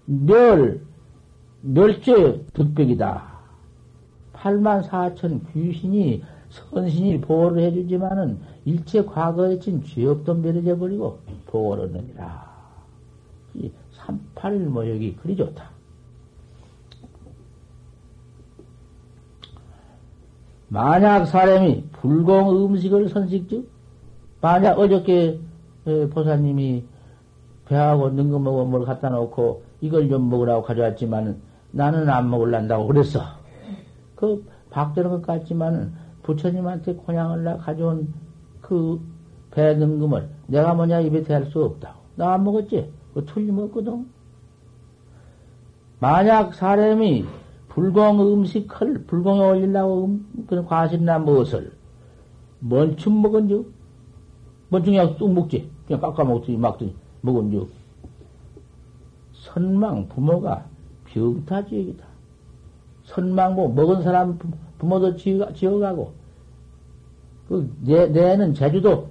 멸, 0.04 0.80
멸죄 1.62 2.44
득백이다. 2.52 3.36
8만 4.34 4.86
4천 4.88 5.40
귀신이 5.52 6.22
선신이 6.50 7.20
보호를 7.22 7.62
해주지만은 7.64 8.38
일체 8.64 9.04
과거에 9.04 9.58
진죄 9.58 10.06
없던 10.06 10.42
멸을 10.42 10.64
해버리고 10.64 11.18
보호를 11.46 11.84
얻느니라. 11.84 12.46
이 13.54 13.70
38일 13.96 14.66
모욕이 14.68 15.16
그리 15.16 15.34
좋다. 15.36 15.70
만약 20.68 21.26
사람이 21.26 21.84
불공 21.92 22.64
음식을 22.66 23.08
선식즉, 23.08 23.68
만약 24.40 24.78
어저께 24.78 25.40
보사님이 26.10 26.84
배하고 27.66 28.10
먹어 28.10 28.64
뭘 28.64 28.84
갖다 28.84 29.08
놓고 29.08 29.62
이걸 29.80 30.08
좀 30.08 30.28
먹으라고 30.28 30.62
가져왔지만은 30.62 31.40
나는 31.72 32.08
안 32.08 32.30
먹을란다고 32.30 32.86
그랬어. 32.86 33.20
그 34.14 34.44
박대는 34.70 35.10
것 35.10 35.22
같지만은 35.22 35.92
부처님한테 36.22 36.94
곤양을 36.94 37.44
나 37.44 37.56
가져온 37.56 38.12
그 38.60 39.16
배 39.56 39.74
능금을 39.74 40.28
내가 40.48 40.74
뭐냐 40.74 41.00
입에 41.00 41.22
대할 41.22 41.46
수 41.46 41.64
없다고. 41.64 41.98
나 42.16 42.34
안 42.34 42.44
먹었지? 42.44 42.92
그 43.14 43.24
틀림없거든. 43.24 44.06
만약 45.98 46.54
사람이 46.54 47.24
불공 47.68 48.20
음식을 48.20 49.04
불공에 49.06 49.40
올리려고 49.40 50.04
음, 50.06 50.44
그런 50.46 50.66
과실이나 50.66 51.18
무엇을 51.20 51.72
먼춤 52.60 53.22
먹은 53.22 53.48
즉 53.48 53.72
먼충이 54.68 55.16
뚝 55.16 55.32
먹지. 55.32 55.70
그냥 55.86 56.00
깎아 56.00 56.24
먹더니 56.24 56.58
막더니 56.58 56.94
먹은 57.22 57.50
즉 57.50 57.70
선망 59.32 60.08
부모가 60.08 60.66
병타지역이다. 61.04 62.04
선망부 63.04 63.72
먹은 63.72 64.02
사람 64.02 64.38
부모도 64.78 65.16
지어가고 65.16 66.12
그 67.48 67.72
내, 67.80 68.06
내는 68.06 68.54
제주도 68.54 69.08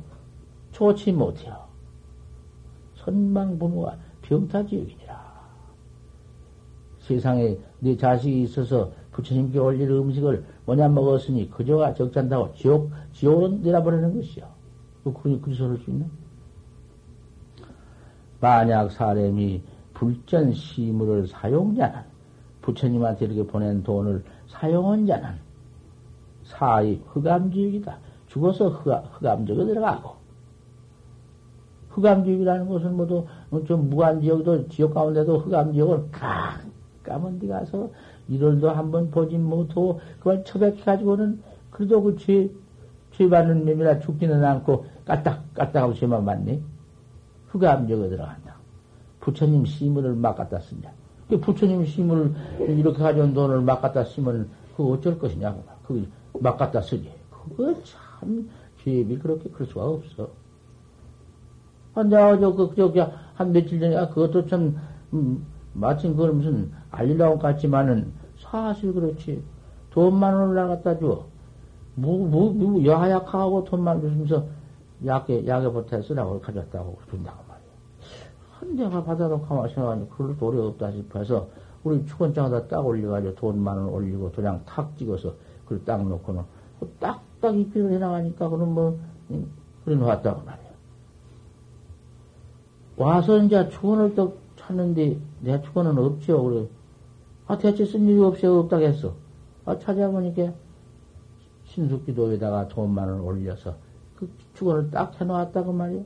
좋지 0.71 1.13
못해요. 1.13 1.57
선망 2.95 3.57
부모가 3.57 3.97
병타지역이니라. 4.23 5.15
세상에 6.99 7.57
네 7.79 7.95
자식이 7.95 8.43
있어서 8.43 8.91
부처님께 9.11 9.59
올릴 9.59 9.89
음식을 9.89 10.43
뭐냐 10.65 10.89
먹었으니 10.89 11.49
그저가 11.49 11.93
적잔다고 11.93 12.53
지옥, 12.55 12.91
지옥으로 13.13 13.59
내려버리는 13.59 14.15
것이요. 14.15 14.45
그, 15.03 15.13
그, 15.13 15.39
그 15.39 15.53
소리를 15.53 15.77
수 15.85 15.91
있나? 15.91 16.05
만약 18.45 18.91
사람이 18.91 19.59
불전 19.95 20.53
시물을 20.53 21.27
사용자는 21.27 21.99
부처님한테 22.61 23.25
이렇게 23.25 23.43
보낸 23.43 23.81
돈을 23.81 24.23
사용한 24.49 25.07
자는 25.07 25.29
사의 26.43 27.01
흑암지역이다. 27.07 27.97
죽어서 28.27 28.69
흑암, 28.69 29.47
지역에 29.47 29.65
들어가고 29.65 30.11
흑암지역이라는 31.89 32.69
것은 32.69 32.95
모두 32.95 33.25
좀 33.65 33.89
무한지역도 33.89 34.67
지역 34.67 34.93
가운데도 34.93 35.39
흑암지역을 35.39 36.11
깜깜한 36.11 37.39
데 37.39 37.47
가서 37.47 37.89
이럴도 38.27 38.69
한번 38.69 39.09
보지 39.09 39.39
못하고 39.39 39.99
그걸 40.19 40.43
처백해가지고는 40.43 41.41
그래도 41.71 42.03
그 42.03 42.15
죄, 42.17 42.47
죄 43.09 43.27
받는 43.27 43.65
놈이라 43.65 44.01
죽지는 44.01 44.45
않고 44.45 44.85
까딱 45.03 45.51
까딱하고 45.55 45.95
죄만 45.95 46.23
받니? 46.23 46.74
흑암지역에 47.55 48.09
들어간다. 48.09 48.55
부처님 49.21 49.65
시문을 49.65 50.15
막 50.15 50.35
갖다 50.35 50.59
쓰냐. 50.59 50.91
그 51.29 51.39
부처님 51.39 51.85
시문을 51.85 52.35
이렇게 52.59 52.99
가져온 52.99 53.33
돈을 53.33 53.61
막 53.61 53.81
갖다 53.81 54.03
쓰면 54.03 54.49
그거 54.75 54.91
어쩔 54.91 55.17
것이냐고. 55.17 55.63
그막 56.33 56.57
갖다 56.57 56.81
쓰지. 56.81 57.09
그거 57.29 57.73
참, 57.83 58.49
죄비 58.83 59.17
그렇게 59.19 59.49
그럴 59.49 59.67
수가 59.67 59.85
없어. 59.85 60.29
아, 61.95 62.03
내가 62.03 62.37
저, 62.39 62.53
그, 62.53 62.73
저기, 62.75 62.99
한 62.99 63.51
며칠 63.51 63.79
전에, 63.79 63.95
아, 63.95 64.09
그것도 64.09 64.47
참, 64.47 64.75
음, 65.13 65.45
마침 65.73 66.11
그걸 66.15 66.33
무슨 66.33 66.71
알리라고 66.91 67.39
같지만은 67.39 68.11
사실 68.37 68.93
그렇지. 68.93 69.41
돈만 69.91 70.53
나갔다 70.53 70.99
줘. 70.99 71.25
뭐, 71.95 72.27
뭐, 72.27 72.51
뭐, 72.51 72.83
여하약하고 72.83 73.63
돈만 73.63 74.01
주면서 74.01 74.45
약에, 75.05 75.45
약에 75.47 75.69
보태 75.69 76.01
쓰라고 76.01 76.39
가져왔다고 76.41 76.97
준다고. 77.09 77.45
내가 78.73 79.03
받아놓고 79.03 79.45
가만 79.45 79.69
생각하니 79.69 80.09
그럴 80.09 80.37
도리 80.37 80.57
없다 80.59 80.91
싶어서 80.91 81.47
우리 81.83 82.05
축원장에다 82.05 82.67
딱 82.67 82.85
올려가지고 82.85 83.35
돈만 83.35 83.77
원 83.77 83.89
올리고 83.89 84.31
도장 84.31 84.63
탁 84.65 84.97
찍어서 84.97 85.33
그걸 85.63 85.83
딱 85.85 86.07
놓고는 86.07 86.43
딱딱 86.99 87.55
입히를 87.55 87.91
해나가니까 87.91 88.49
그럼 88.49 88.73
뭐 88.73 88.99
그래 89.83 89.95
놓았다고 89.95 90.43
말이야. 90.43 90.65
와서 92.97 93.37
이제 93.39 93.69
축원을 93.69 94.15
또 94.15 94.37
찾는데 94.57 95.19
내 95.41 95.61
축원은 95.61 95.97
없죠. 95.97 96.43
그래. 96.43 96.67
아 97.47 97.57
대체 97.57 97.85
쓴 97.85 98.07
일이 98.07 98.19
없이 98.19 98.47
없다고 98.47 98.83
했어. 98.83 99.13
아 99.65 99.77
찾아보니까 99.77 100.53
신숙기도에다가 101.65 102.67
돈만 102.67 103.09
원 103.09 103.21
올려서 103.21 103.75
그 104.17 104.29
축원을 104.53 104.91
딱 104.91 105.19
해놓았다고 105.19 105.73
말이야. 105.73 106.01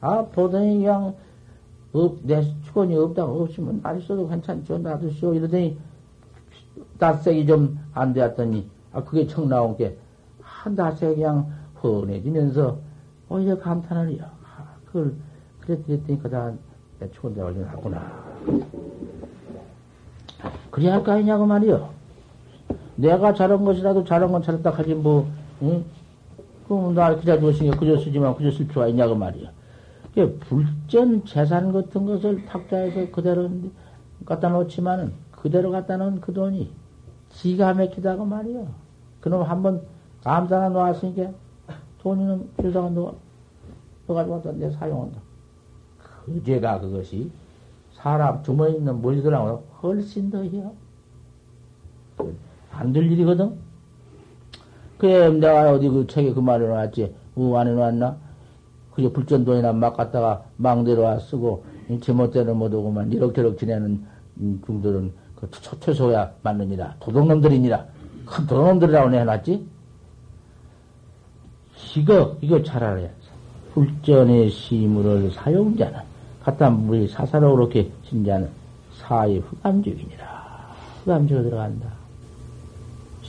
아 0.00 0.22
보더니 0.26 0.78
그냥 0.78 1.14
없, 1.92 2.18
내 2.22 2.42
축원이 2.64 2.96
없다고 2.96 3.42
없으면 3.42 3.80
안 3.82 3.98
있어도 4.00 4.28
괜찮죠. 4.28 4.78
놔두시오. 4.78 5.34
이러더니, 5.34 5.76
낯색이 6.98 7.46
좀 7.46 7.78
안 7.92 8.12
되었더니, 8.12 8.68
아, 8.92 9.02
그게 9.02 9.26
청 9.26 9.48
나온 9.48 9.76
게, 9.76 9.96
한 10.40 10.76
낯색이 10.76 11.16
그냥 11.16 11.52
훤해지면서, 11.82 12.78
오히려 13.28 13.58
감탄을 13.58 14.10
해요. 14.10 14.24
아, 14.44 14.66
그걸, 14.86 15.14
그랬더니, 15.60 16.22
그다 16.22 16.52
내 17.00 17.10
축원대 17.10 17.40
올려놨구나. 17.42 18.30
그래야 20.70 20.94
할 20.94 21.02
거 21.02 21.12
아니냐고 21.12 21.44
말이요. 21.46 21.90
내가 22.96 23.34
잘한 23.34 23.64
것이라도 23.64 24.04
잘한 24.04 24.30
건 24.30 24.42
잘했다 24.42 24.70
하지 24.70 24.94
뭐, 24.94 25.26
응? 25.62 25.84
그럼 26.70 26.94
나 26.94 27.16
그자 27.16 27.36
주었으니까 27.36 27.76
그저 27.80 27.98
쓰지만 27.98 28.36
그저 28.36 28.48
쓸 28.52 28.68
필요가 28.68 28.86
있냐고 28.86 29.16
말이요. 29.16 29.48
불전 30.38 31.24
재산 31.24 31.72
같은 31.72 32.06
것을 32.06 32.46
탁자해서 32.46 33.10
그대로 33.10 33.50
갖다 34.24 34.50
놓지만은 34.50 35.12
그대로 35.32 35.72
갖다 35.72 35.96
놓은 35.96 36.20
그 36.20 36.32
돈이 36.32 36.70
기가 37.30 37.74
막히다고 37.74 38.24
말이요. 38.24 38.68
그놈 39.20 39.42
한번 39.42 39.82
감사나 40.22 40.68
놓았으니까 40.68 41.32
돈이는 42.02 42.50
필요가 42.56 42.88
놓아, 42.90 43.14
넣어가지고 44.06 44.36
갖다 44.36 44.52
내 44.52 44.70
사용한다. 44.70 45.18
그 46.24 46.40
죄가 46.44 46.78
그것이 46.78 47.32
사람 47.94 48.44
주머니에 48.44 48.76
있는 48.76 49.02
물들하고 49.02 49.64
훨씬 49.82 50.30
더해요. 50.30 50.72
안 52.70 52.92
될 52.92 53.10
일이거든. 53.10 53.58
그래, 55.00 55.30
내가 55.30 55.72
어디 55.72 55.88
그 55.88 56.06
책에 56.06 56.34
그 56.34 56.40
말을 56.40 56.68
놨지. 56.68 57.14
우 57.36 57.56
안에 57.56 57.72
놨나? 57.72 58.18
그저 58.92 59.10
불전돈이나 59.10 59.72
막 59.72 59.96
갖다가 59.96 60.44
망대로 60.58 61.02
와 61.02 61.18
쓰고, 61.18 61.64
제멋대로 62.02 62.54
못 62.54 62.72
오고만 62.74 63.10
이럭저럭 63.10 63.58
지내는 63.58 64.04
중들은 64.66 65.12
그 65.36 65.50
초퇴소야 65.50 66.32
맞느니라. 66.42 66.96
도둑놈들이니라. 67.00 67.86
큰 68.26 68.46
도둑놈들이라고 68.46 69.08
내놨지? 69.08 69.66
지거, 71.78 72.36
이거 72.42 72.62
잘 72.62 72.84
알아야 72.84 73.06
돼. 73.06 73.14
불전의 73.72 74.50
시물을 74.50 75.30
사용자는, 75.30 75.98
갖다 76.42 76.68
물이 76.68 77.08
사사로 77.08 77.56
그렇게 77.56 77.90
신자는 78.04 78.50
사의 78.98 79.38
흑암적이니라. 79.38 80.74
흑암적으로 81.04 81.44
들어간다. 81.48 81.99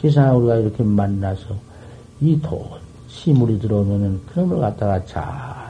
세상에 0.01 0.35
우리가 0.35 0.55
이렇게 0.55 0.81
만나서 0.81 1.55
이 2.21 2.39
돈, 2.41 2.59
시물이 3.07 3.59
들어오면은 3.59 4.19
그런 4.25 4.49
걸 4.49 4.59
갖다가 4.59 5.05
잘 5.05 5.23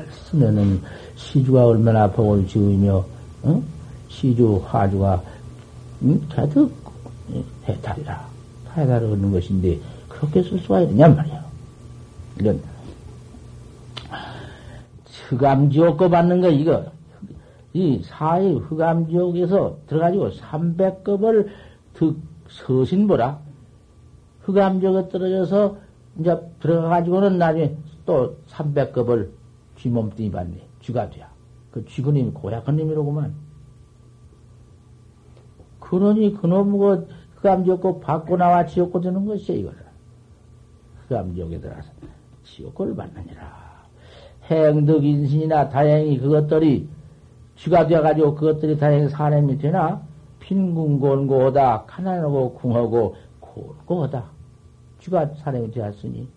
쓰면은 0.09 0.81
시주가 1.15 1.65
얼마나 1.67 2.09
복을 2.09 2.47
지으며, 2.47 3.03
응? 3.43 3.61
시주, 4.07 4.61
화주가, 4.65 5.21
응? 6.03 6.21
가득 6.29 6.71
해탈이라. 7.67 8.29
해탈을 8.77 9.11
얻는 9.11 9.31
것인데, 9.33 9.77
그렇게 10.07 10.41
쓸 10.43 10.59
수가 10.59 10.79
있느냐 10.81 11.09
말이야. 11.09 11.45
이런, 12.39 12.61
흑암지옥 15.27 15.97
거 15.97 16.09
받는 16.09 16.39
거, 16.39 16.49
이거. 16.49 16.85
이 17.73 18.01
사의 18.05 18.55
흑암지옥에서 18.55 19.77
들어가지고 19.87 20.29
300급을 20.31 21.47
득, 21.93 22.17
서신 22.49 23.07
보라. 23.07 23.50
흑암지옥에 24.43 25.09
떨어져서 25.09 25.77
이제 26.19 26.39
들어가가지고는 26.59 27.37
나중에 27.37 27.75
또 28.05 28.37
300급을 28.47 29.29
쥐몸뚱이 29.77 30.31
받네. 30.31 30.57
쥐가 30.81 31.09
돼야. 31.09 31.29
그 31.71 31.85
쥐그님이 31.85 32.31
고약한 32.31 32.75
놈이로구만. 32.75 33.33
그러니 35.79 36.33
그놈 36.35 36.77
그 36.77 37.07
흑암지옥고 37.35 37.99
받고 38.01 38.37
나와 38.37 38.65
지옥고 38.65 39.01
되는 39.01 39.25
것이야, 39.25 39.57
이거는. 39.57 39.79
흑암지옥에 41.07 41.59
들어가서 41.59 41.91
지옥고를 42.43 42.95
받느니라. 42.95 43.61
행덕 44.45 45.03
인신이나 45.03 45.69
다행히 45.69 46.17
그것들이 46.17 46.87
쥐가 47.55 47.87
되어가지고 47.87 48.35
그것들이 48.35 48.77
다행히 48.77 49.07
사람이 49.09 49.57
되나? 49.57 50.01
빈궁곤고하다, 50.39 51.85
가난하고 51.85 52.53
궁하고 52.53 53.15
곤고하다. 53.53 54.25
쥐가 54.99 55.33
사람이 55.35 55.71
되었으니. 55.71 56.27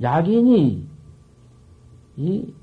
약인이 0.00 0.86
이 2.16 2.54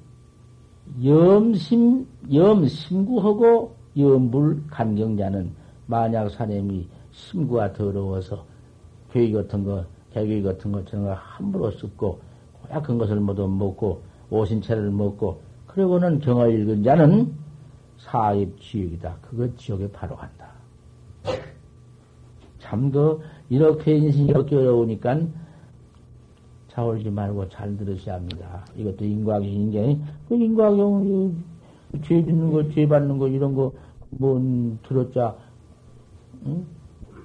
염심, 1.03 2.07
염심구하고 2.31 3.75
염불 3.97 4.63
간경자는 4.69 5.51
만약 5.85 6.29
사람이 6.29 6.87
심구가 7.11 7.73
더러워서 7.73 8.45
교육 9.11 9.33
같은 9.33 9.63
거, 9.63 9.85
개교육 10.11 10.43
같은 10.43 10.71
거, 10.71 10.83
저런 10.85 11.05
거 11.05 11.13
함부로 11.13 11.71
습고, 11.71 12.19
약한 12.69 12.97
것을 12.97 13.19
모두 13.19 13.47
먹고, 13.47 14.03
오신채를 14.29 14.91
먹고, 14.91 15.41
그리고는 15.67 16.19
경어 16.19 16.47
읽은 16.47 16.83
자는 16.83 17.33
사입 17.97 18.59
지옥이다. 18.61 19.17
그거 19.21 19.47
지옥에 19.55 19.89
바로 19.91 20.15
간다. 20.15 20.58
참, 22.59 22.91
그, 22.91 23.19
이렇게 23.49 23.97
인생이 23.97 24.27
이렇게 24.27 24.55
어려우니까 24.55 25.21
자올지 26.69 27.09
말고 27.09 27.49
잘 27.49 27.75
들으셔야 27.77 28.15
합니다. 28.15 28.63
이것도 28.75 29.03
인과경, 29.03 29.43
인경이, 29.43 30.01
그 30.27 30.35
인과경, 30.35 31.35
죄 32.03 32.23
짓는 32.23 32.51
거, 32.51 32.69
죄 32.69 32.87
받는 32.87 33.17
거, 33.17 33.27
이런 33.27 33.55
거, 33.55 33.73
뭔, 34.11 34.77
들었자, 34.87 35.35
응? 36.45 36.65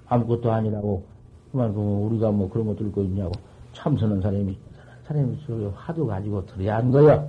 아무것도 0.07 0.51
아니라고. 0.51 1.05
그만, 1.53 1.75
그, 1.75 1.81
우리가 1.81 2.31
뭐 2.31 2.49
그런 2.49 2.67
거 2.67 2.75
들고 2.75 3.03
있냐고. 3.03 3.33
참선한 3.75 4.21
사람이, 4.21 4.57
사람이 5.05 5.39
저기 5.47 5.67
화두 5.75 6.07
가지고 6.07 6.47
들어야 6.47 6.77
하는 6.77 6.91
거야. 6.91 7.29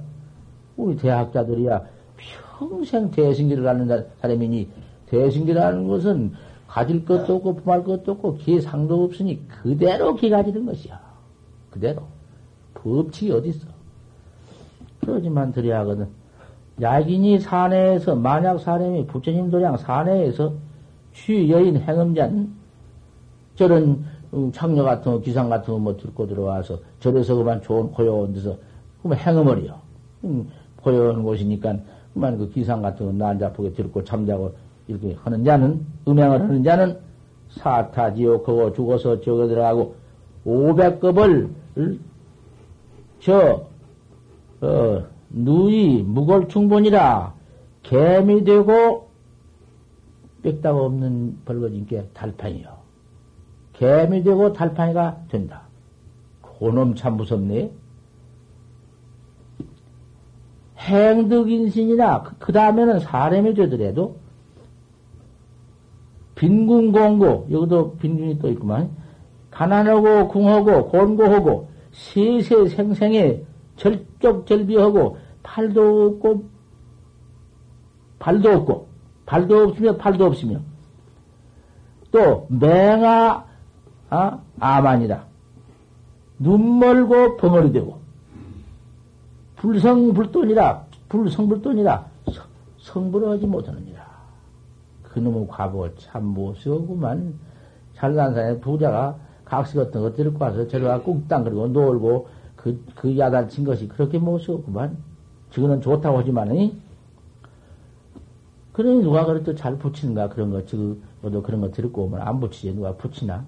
우리 0.77 0.95
대학자들이야 0.97 1.81
평생 2.57 3.11
대승기를 3.11 3.67
하는 3.67 4.07
사람이니, 4.21 4.69
대승기라는 5.07 5.87
것은 5.87 6.31
가질 6.75 7.05
것도 7.05 7.37
없고, 7.37 7.55
품할 7.55 7.85
것도 7.85 8.11
없고, 8.11 8.35
기회 8.35 8.59
상도 8.59 9.05
없으니 9.05 9.47
그대로 9.47 10.13
기 10.13 10.29
가지는 10.29 10.65
것이야. 10.65 10.99
그대로. 11.71 12.03
법칙이 12.73 13.31
어딨어. 13.31 13.69
그러지만 14.99 15.53
드려야 15.53 15.79
하거든. 15.79 16.09
야긴이 16.81 17.39
사내에서, 17.39 18.15
만약 18.15 18.57
사람이 18.57 19.07
부처님 19.07 19.49
도량 19.51 19.77
사내에서 19.77 20.51
취 21.13 21.49
여인 21.49 21.77
행음자는 21.77 22.51
저런 23.55 24.03
창녀 24.51 24.83
같은 24.83 25.13
거, 25.13 25.21
기상 25.21 25.47
같은 25.47 25.73
거뭐 25.75 25.95
듣고 25.95 26.27
들어와서 26.27 26.79
절에서 26.99 27.35
그만 27.35 27.61
좋은 27.61 27.89
고요한 27.93 28.33
데서 28.33 28.57
그만 29.01 29.17
행음을 29.17 29.63
해요. 29.63 29.79
음, 30.25 30.49
고요한 30.81 31.23
곳이니까 31.23 31.77
그만 32.13 32.37
그 32.37 32.49
기상 32.49 32.81
같은 32.81 33.05
거 33.05 33.13
난잡하게 33.13 33.71
듣고 33.71 34.03
잠자고 34.03 34.64
이렇게 34.87 35.15
하는 35.23 35.43
자는, 35.43 35.85
음행을 36.07 36.41
하는 36.41 36.63
자는 36.63 36.99
사타지옥 37.49 38.47
하고 38.47 38.73
죽어서 38.73 39.21
지옥에 39.21 39.47
들어가고 39.47 39.95
500급을 40.45 41.49
저, 43.19 43.67
어, 44.61 45.03
누이 45.29 46.03
무골충본이라 46.03 47.33
개미 47.83 48.43
되고 48.43 49.09
빽다가 50.43 50.79
없는 50.79 51.39
벌거진게 51.45 52.09
달판이요. 52.13 52.75
개미 53.73 54.23
되고 54.23 54.53
달판이가 54.53 55.23
된다. 55.29 55.63
그놈 56.41 56.95
참 56.95 57.17
무섭네. 57.17 57.71
행덕인신이나 60.77 62.23
그, 62.23 62.35
그 62.37 62.51
다음에는 62.53 62.99
사람이 62.99 63.55
되더라도 63.55 64.17
빈궁 66.35 66.91
공고 66.91 67.47
여기도 67.51 67.95
빈궁이 67.97 68.39
또 68.39 68.49
있구만. 68.49 68.89
가난하고 69.51 70.27
궁하고 70.27 70.89
곤고하고 70.89 71.69
세세 71.91 72.67
생생에 72.67 73.41
절적절비하고 73.77 75.17
팔도 75.43 76.07
없고 76.07 76.43
발도 78.19 78.51
없고 78.51 78.87
발도 79.25 79.63
없으며 79.63 79.95
팔도 79.97 80.25
없으며. 80.25 80.59
또 82.11 82.47
맹아 82.49 83.45
아, 84.09 84.39
아만이라 84.59 85.25
눈 86.39 86.79
멀고 86.79 87.37
벙어리 87.37 87.71
되고. 87.71 87.99
불성불돈이라 89.55 90.85
불성불돈이라. 91.09 92.15
성불을 92.85 93.29
하지 93.29 93.47
못하느니라 93.47 93.94
그놈의 95.15 95.47
과거 95.47 95.89
참 95.95 96.25
못쓰구만. 96.25 97.39
잘난 97.93 98.33
사람의 98.33 98.59
부자가 98.59 99.15
각시 99.45 99.77
같은 99.77 100.01
거 100.01 100.13
들고 100.13 100.43
와서 100.43 100.67
저러가 100.67 101.01
꾹땅 101.01 101.45
그리고 101.45 101.67
놀고 101.67 102.27
그, 102.57 102.83
그 102.95 103.17
야단 103.17 103.47
친 103.47 103.63
것이 103.63 103.87
그렇게 103.87 104.19
못쓰구만. 104.19 104.97
지금은 105.51 105.79
좋다고 105.79 106.19
하지만은 106.19 106.81
그러니 108.73 109.01
누가 109.01 109.25
그래도 109.25 109.55
잘 109.55 109.77
붙이는가 109.77 110.27
그런 110.29 110.51
거 110.51 110.65
지금 110.65 111.01
뭐도 111.21 111.41
그런 111.41 111.61
거 111.61 111.71
들고 111.71 112.03
오면 112.03 112.21
안 112.21 112.41
붙이지. 112.41 112.75
누가 112.75 112.93
붙이나? 112.95 113.45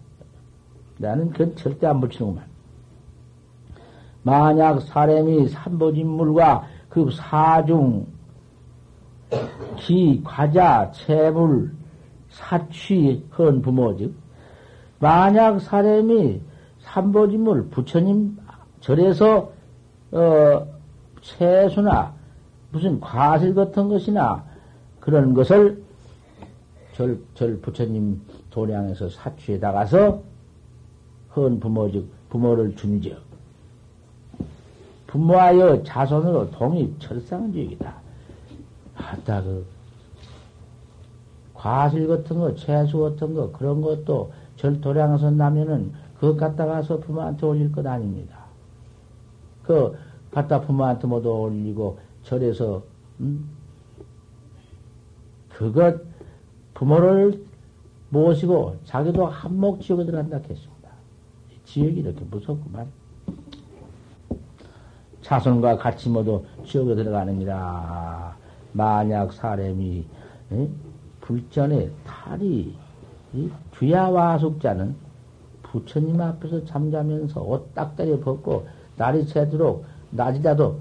나는 0.99 1.31
그건 1.31 1.57
절대 1.57 1.85
안 1.85 1.99
붙이는구만. 1.99 2.45
만약 4.23 4.79
사람이 4.79 5.49
삼보진물과 5.49 6.67
그 6.87 7.11
사중 7.11 8.07
기, 9.77 10.21
과자, 10.23 10.91
채물, 10.91 11.71
사취, 12.29 13.25
헌 13.37 13.61
부모, 13.61 13.95
즉, 13.97 14.13
만약 14.99 15.59
사람이 15.59 16.41
삼보지물 16.79 17.69
부처님 17.69 18.37
절에서 18.79 19.51
어, 20.11 20.67
채수나 21.21 22.13
무슨 22.71 22.99
과실 22.99 23.53
같은 23.53 23.89
것이나 23.89 24.43
그런 24.99 25.33
것을 25.33 25.83
절, 26.93 27.19
절 27.35 27.59
부처님 27.59 28.21
도량에서 28.49 29.09
사취에 29.09 29.59
다가서 29.59 30.21
헌 31.35 31.59
부모 31.59 31.91
즉 31.91 32.09
부모를 32.29 32.75
준적 32.75 33.27
부모하여 35.07 35.83
자손으로 35.83 36.51
독립 36.51 36.99
철상주의이다. 36.99 38.06
아따 38.97 39.43
그 39.43 39.65
과실 41.53 42.07
같은 42.07 42.39
거, 42.39 42.53
채수 42.55 42.99
같은 42.99 43.33
거 43.33 43.51
그런 43.51 43.81
것도 43.81 44.31
절 44.57 44.79
도량에서 44.79 45.31
나면은 45.31 45.93
그것 46.19 46.37
갖다가서 46.37 46.99
부모한테 46.99 47.45
올릴 47.45 47.71
것 47.71 47.85
아닙니다. 47.85 48.37
그 49.63 49.95
갖다 50.31 50.61
부모한테 50.61 51.07
모두 51.07 51.29
올리고 51.31 51.99
절에서 52.23 52.83
음? 53.19 53.49
그것 55.49 56.01
부모를 56.73 57.43
모시고 58.09 58.77
자기도 58.85 59.25
한몫 59.25 59.81
지옥에 59.81 60.05
들어간다 60.05 60.37
했습니다. 60.37 60.89
지역이 61.65 61.99
이렇게 61.99 62.23
무섭구만. 62.25 62.87
자손과 65.21 65.77
같이 65.77 66.09
모두 66.09 66.45
지옥에 66.65 66.95
들어가느니라. 66.95 68.37
만약 68.77 69.33
사람이 69.33 70.05
에? 70.51 70.69
불전에 71.21 71.89
탈이 72.05 72.75
귀야와숙자는 73.77 74.95
부처님 75.63 76.21
앞에서 76.21 76.63
잠자면서 76.63 77.41
옷 77.41 77.73
딱다리 77.73 78.19
벗고 78.19 78.67
날이 78.95 79.23
새도록 79.23 79.83
낮이라도 80.11 80.79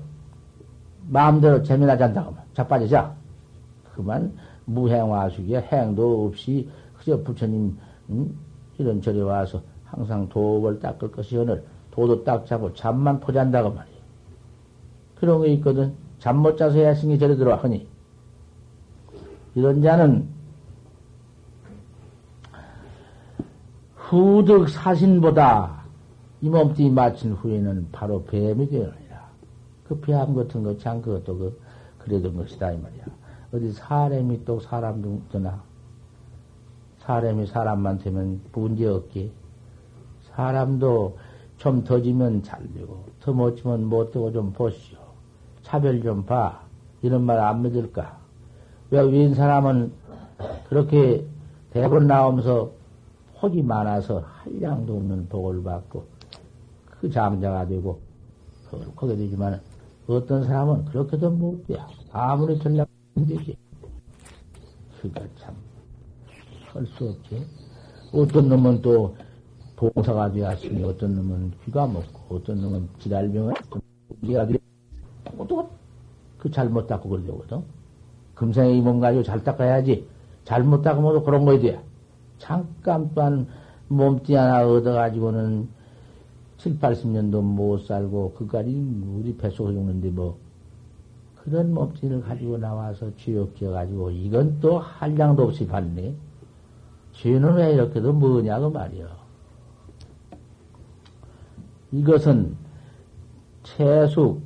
마음대로 1.09 1.63
재미나지 1.63 2.05
않다고 2.05 2.37
자빠지자. 2.55 3.15
그만 3.95 4.37
무행화숙이야 4.67 5.61
행도 5.61 6.27
없이 6.27 6.69
그저 6.99 7.23
부처님 7.23 7.79
음? 8.11 8.39
이런 8.79 9.01
절에 9.01 9.21
와서 9.23 9.63
항상 9.85 10.29
도업을 10.29 10.81
닦을 10.81 11.11
것이 11.11 11.37
오늘 11.39 11.65
도도 11.91 12.25
딱 12.25 12.45
자고 12.47 12.75
잠만 12.75 13.19
포잔다고 13.21 13.71
말이야. 13.71 13.97
그런 15.15 15.43
게 15.43 15.49
있거든. 15.55 16.06
잠 16.19 16.37
못 16.39 16.57
자서 16.57 16.83
야신이 16.83 17.19
절에 17.19 17.37
들어와 17.37 17.59
하니 17.63 17.87
이런 19.55 19.83
자는 19.83 20.29
후득 23.95 24.69
사신보다 24.69 25.85
이 26.41 26.49
몸뚱이 26.49 26.91
마친 26.91 27.33
후에는 27.33 27.89
바로 27.91 28.23
뱀이 28.25 28.69
되어니라. 28.69 29.27
그뱀 29.89 30.35
같은 30.35 30.63
거, 30.63 30.77
참 30.79 31.01
그것도 31.03 31.39
그, 31.39 31.61
그래던 31.99 32.37
것이다, 32.37 32.73
이 32.73 32.79
말이야. 32.79 33.05
어디 33.53 33.73
사람이 33.73 34.45
또 34.45 34.61
사람 34.61 35.03
되나? 35.33 35.63
사람이 36.99 37.47
사람만 37.47 37.99
되면 37.99 38.41
문제 38.53 38.87
없게. 38.87 39.31
사람도 40.35 41.19
좀 41.59 41.83
더 41.85 42.01
지면 42.03 42.43
잘 42.43 42.61
되고, 42.75 43.05
더 43.21 43.33
못 43.33 43.57
지면 43.57 43.87
못 43.87 44.13
되고 44.13 44.31
좀 44.31 44.53
보시오. 44.53 44.99
차별 45.67 46.01
좀 46.03 46.25
봐. 46.25 46.63
이런 47.03 47.23
말 47.25 47.39
안 47.41 47.63
믿을까? 47.63 48.19
왜, 48.91 49.01
웬 49.01 49.35
사람은 49.35 49.93
그렇게 50.69 51.27
대본 51.71 52.07
나오면서 52.07 52.71
혹이 53.43 53.63
많아서 53.63 54.21
한량도 54.21 54.97
없는 54.97 55.29
복을 55.29 55.63
받고 55.63 56.05
그 56.87 57.11
장자가 57.11 57.67
되고 57.67 58.01
거룩하게 58.71 59.17
되지만 59.17 59.61
어떤 60.07 60.45
사람은 60.45 60.87
그렇게도 60.87 61.31
못 61.31 61.67
돼. 61.67 61.77
아무리 62.13 62.59
전략 62.59 62.89
안 63.17 63.27
되지. 63.27 63.57
그가 65.01 65.21
참 65.37 65.55
할 66.73 66.87
수 66.87 67.09
없지. 67.09 67.45
어떤 68.13 68.49
놈은 68.49 68.83
또 68.83 69.17
봉사가 69.77 70.31
되었으니 70.33 70.83
어떤 70.85 71.15
놈은 71.17 71.53
귀가 71.65 71.87
먹고 71.87 72.37
어떤 72.37 72.61
놈은 72.61 72.89
지랄병을 73.01 73.55
우리가 74.23 74.47
또 75.49 75.69
그 76.47 76.51
잘못 76.51 76.87
닦고 76.87 77.09
그러거든. 77.09 77.63
금생에 78.35 78.73
이몸 78.75 79.01
가지고 79.01 79.23
잘 79.23 79.43
닦아야지. 79.43 80.07
잘못 80.45 80.83
닦으면 80.83 81.25
그런 81.25 81.45
거에 81.45 81.59
돼. 81.59 81.81
잠깐 82.39 83.11
또한 83.15 83.49
몸띠 83.89 84.35
하나 84.35 84.67
얻어가지고는 84.67 85.69
7, 86.59 86.79
80년도 86.79 87.43
못 87.43 87.79
살고, 87.79 88.35
그까지 88.35 88.71
우리 89.19 89.37
뱃속에 89.37 89.73
죽는데 89.73 90.11
뭐, 90.11 90.39
그런 91.43 91.73
몸뚱이를 91.75 92.23
가지고 92.23 92.59
나와서 92.59 93.11
지옥 93.17 93.57
지어가지고, 93.57 94.11
이건 94.11 94.61
또 94.61 94.79
한량도 94.79 95.45
없이 95.45 95.67
받네. 95.67 96.15
죄는 97.13 97.55
왜 97.55 97.73
이렇게도 97.73 98.13
뭐냐고 98.13 98.71
말이요. 98.71 99.09
이것은 101.93 102.57
채숙, 103.63 104.46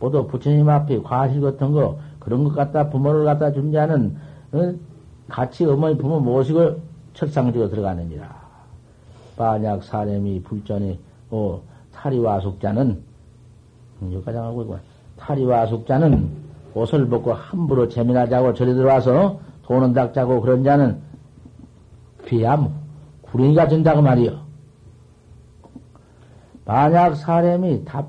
보도 0.00 0.26
부처님 0.26 0.68
앞에 0.68 1.00
과실 1.02 1.40
같은 1.40 1.72
거, 1.72 1.98
그런 2.18 2.42
것 2.44 2.54
갖다 2.54 2.88
부모를 2.90 3.24
갖다 3.24 3.52
준 3.52 3.70
자는, 3.70 4.16
어? 4.52 4.74
같이 5.28 5.64
어머니 5.64 5.96
부모 5.96 6.18
모시고 6.18 6.80
철상지어 7.14 7.68
들어가느니라. 7.68 8.40
만약 9.36 9.82
사람이 9.84 10.42
불전에 10.42 10.98
어, 11.30 11.62
탈이와숙자는 11.94 13.00
여기까지 14.12 14.38
하고 14.38 14.62
있고 14.62 14.78
탈이와숙자는 15.18 16.28
옷을 16.74 17.08
벗고 17.08 17.32
함부로 17.32 17.88
재미나자고 17.88 18.54
저리 18.54 18.74
들어와서 18.74 19.40
돈은 19.62 19.92
닦자고 19.92 20.40
그런 20.40 20.64
자는 20.64 21.00
귀암 22.26 22.74
구렁이가 23.22 23.68
된다고 23.68 24.02
말이요. 24.02 24.40
만약 26.64 27.14
사람이 27.14 27.84
답, 27.84 28.08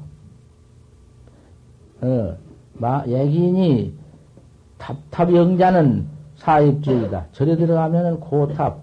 어, 2.01 2.35
마, 2.73 3.03
얘기인이 3.07 3.93
답탑 4.77 5.33
영자는 5.33 6.07
사입주의다. 6.37 7.27
절에 7.31 7.55
들어가면은 7.55 8.19
고탑, 8.19 8.81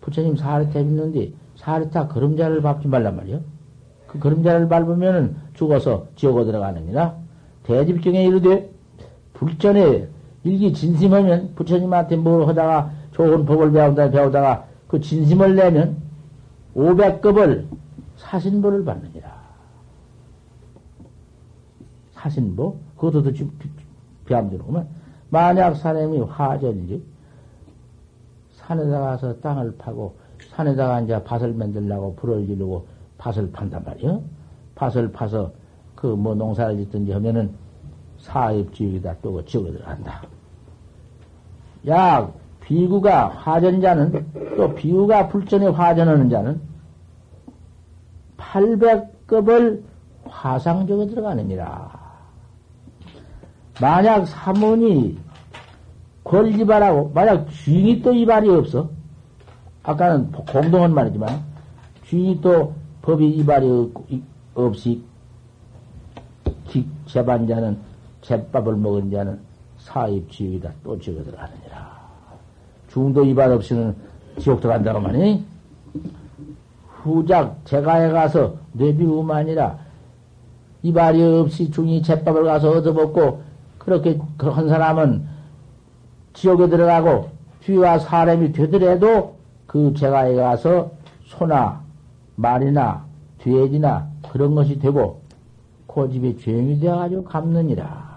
부처님 0.00 0.36
사리탑 0.36 0.76
있는데 0.82 1.32
사리탑 1.56 2.12
걸음자를 2.12 2.62
밟지 2.62 2.88
말란 2.88 3.16
말이요. 3.16 3.40
그 4.06 4.18
걸음자를 4.18 4.68
밟으면은 4.68 5.36
죽어서 5.54 6.06
지옥에 6.16 6.44
들어가느니라. 6.44 7.14
대집경에 7.64 8.24
이르되 8.24 8.70
불전에 9.34 10.08
일기 10.44 10.72
진심하면 10.72 11.54
부처님한테 11.54 12.16
뭘 12.16 12.48
하다가 12.48 12.90
좋은 13.12 13.44
법을 13.44 13.72
배우다 13.72 14.10
배우다가 14.10 14.64
그 14.88 15.00
진심을 15.00 15.54
내면 15.54 15.96
500급을 16.74 17.66
사신보를 18.16 18.84
받느니라. 18.84 19.39
사신보? 22.20 22.76
그것도 22.96 23.22
더 23.22 23.30
비함되는구만. 24.26 24.86
만약 25.30 25.74
사람이 25.74 26.20
화전이지, 26.20 27.02
산에다 28.56 29.00
가서 29.00 29.40
땅을 29.40 29.76
파고 29.78 30.14
산에다가 30.50 31.00
이제 31.00 31.22
밭을 31.22 31.52
만들려고 31.54 32.14
불을 32.16 32.46
지르고 32.46 32.86
밭을 33.18 33.50
판단 33.52 33.84
말이요. 33.84 34.22
밭을 34.74 35.12
파서 35.12 35.52
그 35.94 36.16
뭐 36.16 36.34
농사를 36.34 36.76
짓든지 36.78 37.12
하면은 37.12 37.54
사입지역이다 38.18 39.16
또 39.22 39.44
지옥에 39.44 39.72
들어간다. 39.72 40.22
약 41.86 42.32
비구가 42.60 43.28
화전자는 43.28 44.56
또 44.56 44.74
비구가 44.74 45.28
불전에 45.28 45.66
화전하는 45.68 46.28
자는 46.30 46.60
800급을 48.38 49.82
화상적에 50.24 51.06
들어가느니라. 51.06 51.99
만약 53.80 54.26
사문이 54.26 55.18
권리발하고 56.24 57.12
만약 57.14 57.48
주인이 57.50 58.02
또 58.02 58.12
이발이 58.12 58.48
없어. 58.50 58.90
아까는 59.82 60.30
공동은 60.32 60.92
말이지만 60.94 61.42
주인이 62.04 62.40
또 62.40 62.74
법이 63.02 63.28
이발이 63.28 63.92
없이 64.54 65.02
재반자는 67.06 67.78
제밥을 68.22 68.76
먹은 68.76 69.10
자는 69.10 69.40
사입지옥이다. 69.78 70.72
또 70.84 70.98
지옥에 71.00 71.24
들어가느니라. 71.24 72.00
중도 72.88 73.24
이발 73.24 73.50
없이는 73.52 73.96
지옥 74.38 74.60
들어간다고 74.60 75.00
말이니? 75.00 75.44
후작 77.02 77.64
제가에 77.64 78.10
가서 78.10 78.56
뇌비우만이라 78.72 79.78
이발이 80.82 81.22
없이 81.22 81.70
중이 81.70 82.02
제밥을 82.02 82.44
가서 82.44 82.70
얻어먹고 82.72 83.42
그렇게 83.80 84.18
한 84.38 84.68
사람은 84.68 85.26
지옥에 86.34 86.68
들어가고 86.68 87.30
뒤와 87.60 87.98
사람이 87.98 88.52
되더라도 88.52 89.36
그 89.66 89.92
제가에 89.94 90.36
가서 90.36 90.92
소나 91.24 91.82
말이나 92.36 93.04
돼지나 93.38 94.08
그런 94.30 94.54
것이 94.54 94.78
되고 94.78 95.22
그 95.86 96.08
집에 96.10 96.36
죄인이 96.36 96.78
되어가지고 96.78 97.24
갚느니라. 97.24 98.10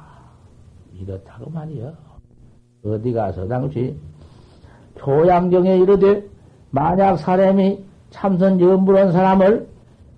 이렇다고 0.99 1.49
말이요. 1.49 1.93
어디 2.85 3.13
가서 3.13 3.47
당시 3.47 3.95
교양경에 4.97 5.77
이르되 5.77 6.27
만약 6.69 7.17
사람이 7.17 7.83
참선 8.11 8.59
염불한 8.59 9.11
사람을 9.11 9.67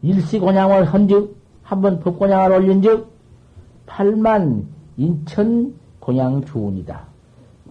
일시곤양을 0.01 0.85
한즉 0.85 1.35
한번 1.63 1.99
법곤양을 1.99 2.51
올린즉 2.51 3.07
8만 3.87 4.74
인천 4.97 5.73
곤양 5.99 6.43
주운이다. 6.45 7.01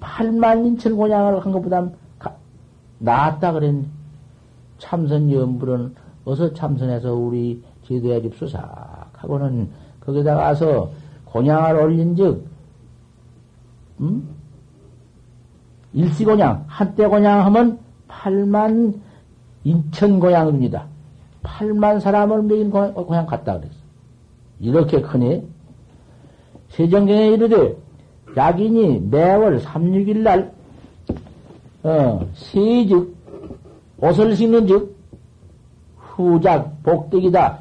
8만 0.01 0.67
인천 0.67 0.97
곤양을 0.97 1.45
한 1.45 1.53
것보다 1.53 1.89
낫다 2.99 3.53
그랬네. 3.53 3.85
참선 4.79 5.31
염불은 5.31 5.95
어서 6.25 6.53
참선해서 6.53 7.15
우리 7.15 7.63
제도해 7.87 8.23
줍소사 8.23 9.07
하고는 9.13 9.71
거기다 10.01 10.35
가서 10.35 10.91
곤양을 11.27 11.77
올린 11.77 12.17
즉, 12.17 12.47
음? 14.01 14.29
일시곤양, 15.93 16.65
한때 16.67 17.07
곤양 17.07 17.45
하면 17.47 17.79
8만 18.09 18.99
인천 19.65 20.21
곤양입니다. 20.21 20.87
8만 21.43 22.01
사람을 22.01 22.43
먹인 22.43 22.71
고향 22.71 23.27
갔다 23.27 23.59
그랬어. 23.59 23.75
이렇게 24.61 25.01
크니 25.01 25.47
세정경에 26.77 27.29
이르되 27.29 27.77
약인이 28.37 29.01
매월 29.11 29.61
3, 29.61 29.85
6일 29.93 30.19
날 30.19 30.53
어, 31.85 32.27
세즉 32.35 33.15
옷을 33.99 34.35
신는 34.35 34.67
즉 34.67 34.97
후작 35.97 36.83
복덕이다. 36.83 37.59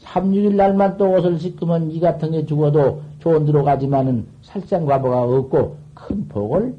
3, 0.00 0.30
6일 0.30 0.54
날만 0.54 0.96
또 0.96 1.12
옷을 1.12 1.38
씻으면 1.38 1.90
이 1.90 2.00
같은 2.00 2.30
게 2.30 2.46
죽어도 2.46 3.02
좋은 3.20 3.44
데로 3.44 3.64
가지만은 3.64 4.26
살생 4.42 4.86
과보가 4.86 5.22
없고 5.24 5.76
큰 5.94 6.28
복을 6.28 6.74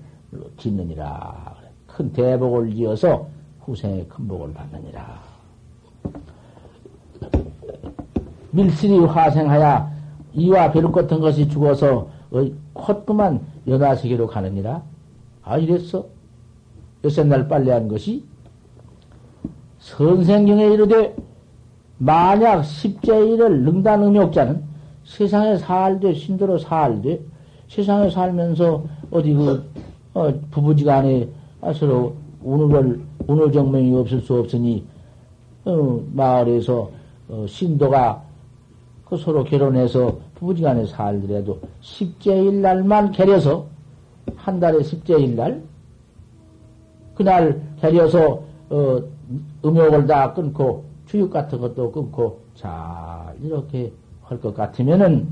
짓느니라. 0.57 1.55
큰 1.85 2.11
대복을 2.13 2.73
지어서 2.75 3.27
후생에 3.61 4.05
큰 4.07 4.27
복을 4.27 4.53
받느니라. 4.53 5.19
밀실이 8.51 8.99
화생하여 9.05 9.98
이와 10.39 10.71
벼룩 10.71 10.91
같은 10.91 11.19
것이 11.19 11.47
죽어서 11.49 12.07
콧그만 12.73 13.41
연화세계로 13.67 14.27
가느니라. 14.27 14.83
아, 15.43 15.57
이랬어. 15.57 16.05
여섯 17.03 17.25
날 17.25 17.47
빨래한 17.47 17.87
것이 17.87 18.23
선생경에 19.79 20.73
이르되 20.73 21.15
만약 21.97 22.63
십제일을 22.63 23.63
능단 23.63 24.03
의미옥자는 24.03 24.63
세상에 25.05 25.57
살되 25.57 26.13
신도로 26.13 26.59
살되 26.59 27.21
세상에 27.67 28.09
살면서 28.09 28.83
어디 29.11 29.33
그 29.33 29.69
어, 30.13 30.33
부부지간에 30.51 31.29
서로 31.75 32.15
오늘을 32.43 33.01
오늘 33.27 33.51
정명이 33.51 33.95
없을 33.95 34.21
수 34.21 34.39
없으니 34.39 34.85
어, 35.65 36.01
마을에서 36.13 36.89
어, 37.29 37.45
신도가 37.47 38.23
그 39.05 39.17
서로 39.17 39.43
결혼해서 39.43 40.19
부부지간에 40.39 40.85
살더라도 40.85 41.59
십제일 41.81 42.61
날만 42.61 43.11
개려서 43.11 43.67
한 44.35 44.59
달에 44.59 44.81
십제일 44.83 45.35
날? 45.35 45.61
그날 47.15 47.61
개려서 47.81 48.41
어, 48.69 48.99
음욕을 49.65 50.07
다 50.07 50.33
끊고 50.33 50.85
주육 51.05 51.29
같은 51.31 51.59
것도 51.59 51.91
끊고 51.91 52.39
잘 52.55 52.69
이렇게 53.41 53.91
할 54.23 54.39
것 54.39 54.53
같으면은 54.53 55.27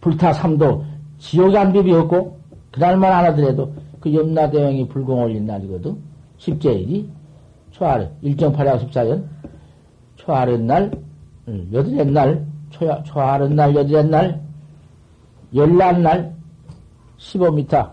불타 0.00 0.32
삼도 0.32 0.84
지옥에 1.18 1.56
안 1.56 1.72
비비 1.72 1.92
없고 1.92 2.36
그날만 2.72 3.12
안 3.12 3.24
하더라도 3.26 3.72
그 4.00 4.12
염라대왕이 4.12 4.88
불공 4.88 5.22
올린 5.22 5.46
날이거든. 5.46 5.96
십제일이. 6.38 7.08
초하래 7.70 8.10
일정팔약 8.20 8.80
십사년. 8.80 9.30
초하렛 10.16 10.60
날 10.60 10.90
여덟의 11.46 12.06
날 12.06 12.46
초하렛 13.04 13.52
날 13.52 13.74
여덟의 13.74 14.08
날 14.08 14.42
열날 15.54 16.02
날 16.02 16.34
15m 17.18 17.92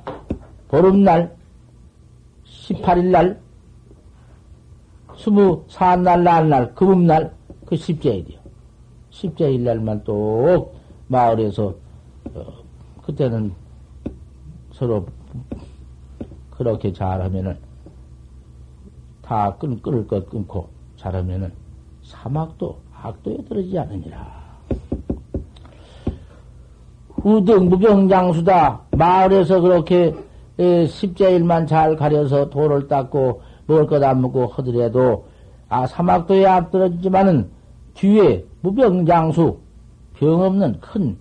보름날 0.67 1.35
18일 2.45 3.05
날 3.05 3.41
스무 5.17 5.65
사날 5.67 6.23
날날 6.23 6.73
금음날 6.75 7.33
그 7.65 7.75
십제일이요. 7.75 8.39
십제일 9.09 9.63
날만 9.63 10.03
또 10.03 10.73
마을에서 11.07 11.75
어, 12.33 12.53
그때는 13.03 13.53
서로 14.71 15.07
그렇게 16.51 16.93
잘하면은 16.93 17.57
다 19.21 19.55
끊, 19.57 19.81
끊을 19.81 20.07
것 20.07 20.29
끊고 20.29 20.69
잘하면은 20.95 21.51
사막도 22.03 22.79
악도에 23.01 23.37
떨어지지 23.47 23.77
않으니라. 23.79 24.39
후등 27.09 27.69
무병장수다. 27.69 28.81
마을에서 28.91 29.61
그렇게 29.61 30.15
십자일만 30.87 31.67
잘 31.67 31.95
가려서 31.95 32.49
돌을 32.49 32.87
닦고 32.87 33.41
먹을 33.67 33.87
것 33.87 34.03
안 34.03 34.21
먹고 34.21 34.47
하더라도 34.47 35.25
아 35.67 35.85
사막도에 35.85 36.45
안 36.45 36.71
떨어지지만은 36.71 37.49
뒤에 37.93 38.45
무병장수 38.61 39.57
병 40.15 40.41
없는 40.41 40.79
큰 40.79 41.17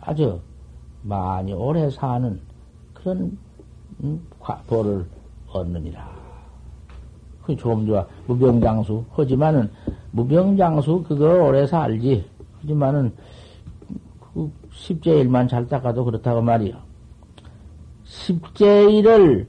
아주 0.00 0.40
많이 1.02 1.52
오래 1.52 1.90
사는 1.90 2.40
그런 2.94 3.36
음, 4.02 4.20
벌을 4.66 5.04
얻느니라. 5.52 6.08
그 7.44 7.56
조금 7.56 7.86
좋아. 7.86 8.06
무병장수. 8.26 9.04
하지만은, 9.12 9.70
무병장수 10.12 11.04
그거 11.08 11.44
오래 11.44 11.66
살지. 11.66 12.24
하지만은, 12.60 13.12
그 14.20 14.50
십제일만 14.72 15.48
잘 15.48 15.66
닦아도 15.66 16.04
그렇다고 16.04 16.40
말이요. 16.40 16.74
십제일을 18.04 19.48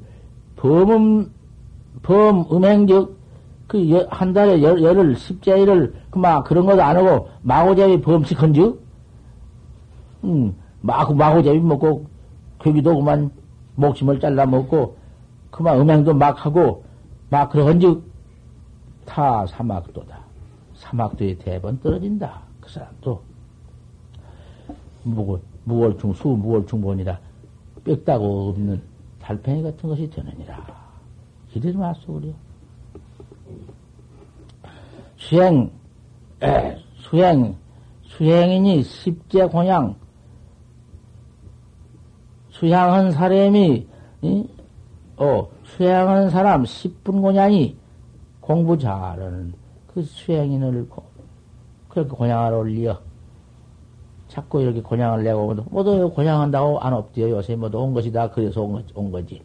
범음, 0.55 1.31
범 2.01 2.45
음행적, 2.51 3.15
그, 3.67 4.07
한 4.09 4.33
달에 4.33 4.61
열, 4.61 4.81
열을, 4.81 5.15
십제일을, 5.15 5.93
그, 6.09 6.17
막, 6.17 6.43
그런 6.43 6.65
것도 6.65 6.81
안 6.81 6.97
하고, 6.97 7.29
마고제비 7.41 8.01
범칙한 8.01 8.53
즉, 8.53 8.81
음, 10.23 10.55
마구, 10.81 11.13
마고제비 11.13 11.59
먹고, 11.59 12.05
괴기도 12.59 12.95
그만, 12.95 13.31
목심을 13.75 14.19
잘라 14.19 14.45
먹고, 14.45 14.97
그만 15.51 15.79
음행도 15.79 16.13
막 16.13 16.45
하고, 16.45 16.83
막 17.29 17.49
그런즉 17.49 18.03
타 19.05 19.45
사막도다. 19.47 20.22
사막도에 20.93 21.35
대번 21.39 21.79
떨어진다. 21.79 22.43
그 22.61 22.69
사람도 22.69 23.21
무골, 25.03 25.41
무골충, 25.65 26.13
수 26.13 26.27
무골충본이라 26.27 27.19
빽다고 27.83 28.49
없는 28.49 28.81
달팽이 29.19 29.63
같은 29.63 29.89
것이 29.89 30.09
되느니라. 30.09 30.65
이래도 31.53 31.79
말소 31.79 32.13
그래요. 32.13 32.33
수행, 35.17 35.71
에, 36.41 36.77
수행, 36.97 37.55
수행이니 38.03 38.83
십제 38.83 39.45
공양, 39.45 39.95
수양한 42.49 43.11
사람이, 43.11 43.87
이? 44.21 44.47
어, 45.17 45.47
수행하는 45.63 46.29
사람 46.29 46.63
10분 46.63 47.21
고냥이 47.21 47.77
공부 48.41 48.77
잘하는 48.77 49.62
그 49.93 50.01
수행인을 50.01 50.87
그렇게 51.87 52.09
고냥을 52.09 52.53
올려. 52.57 52.99
자꾸 54.27 54.61
이렇게 54.61 54.81
고냥을 54.81 55.23
내고, 55.23 55.53
모두 55.69 56.09
고냥한다고 56.09 56.79
안 56.79 56.93
없대요. 56.93 57.29
요새 57.29 57.55
모두 57.55 57.79
온 57.79 57.93
것이 57.93 58.11
다 58.11 58.29
그래서 58.31 58.61
온, 58.63 58.83
온 58.95 59.11
거지. 59.11 59.43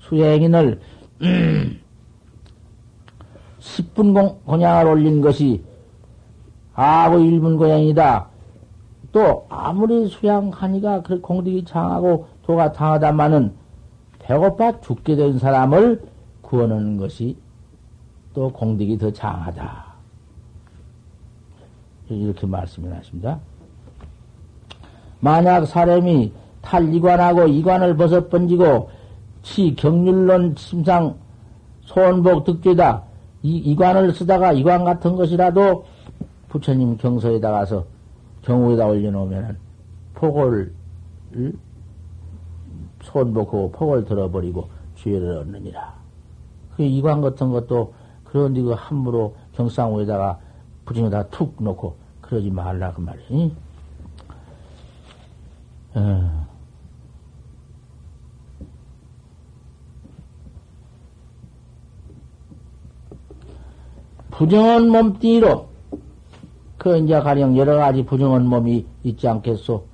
수행인을, 0.00 0.80
음, 1.22 1.80
10분 3.60 4.12
공, 4.12 4.40
고냥을 4.44 4.90
올린 4.90 5.20
것이 5.20 5.62
아고 6.74 7.18
1분 7.18 7.58
고냥이다. 7.58 8.28
또, 9.12 9.46
아무리 9.48 10.08
수양하니까 10.08 11.02
그 11.02 11.20
공덕이 11.20 11.64
장하고 11.64 12.26
도가 12.42 12.72
당하다마는 12.72 13.54
배고파 14.18 14.80
죽게 14.80 15.14
된 15.14 15.38
사람을 15.38 16.02
구하는 16.42 16.96
것이 16.96 17.36
또 18.36 18.50
공덕이 18.52 18.98
더 18.98 19.10
장하다. 19.10 19.86
이렇게 22.10 22.46
말씀을 22.46 22.94
하십니다. 22.94 23.40
만약 25.20 25.64
사람이 25.64 26.34
탈이관하고 26.60 27.48
이관을 27.48 27.96
벗어 27.96 28.28
번지고 28.28 28.90
치 29.42 29.74
경률론 29.74 30.54
심상 30.58 31.16
소원복 31.80 32.44
득죄다. 32.44 33.04
이 33.42 33.56
이관을 33.56 34.12
쓰다가 34.12 34.52
이관 34.52 34.84
같은 34.84 35.16
것이라도 35.16 35.86
부처님 36.50 36.98
경서에다 36.98 37.50
가서 37.50 37.86
경우에다 38.42 38.86
올려놓으면 38.86 39.56
폭을 40.12 40.74
손복하고 43.00 43.70
폭을 43.70 44.04
들어버리고 44.04 44.68
죄를 44.96 45.38
얻느니라. 45.38 45.94
그 46.76 46.82
이관 46.82 47.22
같은 47.22 47.50
것도 47.50 47.94
그런 48.36 48.52
데 48.52 48.60
그 48.60 48.72
함부로 48.72 49.34
경상우에다가 49.54 50.38
부정에다가 50.84 51.26
툭 51.30 51.54
놓고 51.58 51.96
그러지 52.20 52.50
말라 52.50 52.92
그 52.92 53.00
말이니. 53.00 53.56
어. 55.94 56.46
부정한 64.30 64.90
몸띠로 64.90 65.68
그 66.76 66.98
이제 66.98 67.18
가령 67.18 67.56
여러 67.56 67.76
가지 67.76 68.04
부정한 68.04 68.46
몸이 68.46 68.84
있지 69.02 69.26
않겠소. 69.26 69.86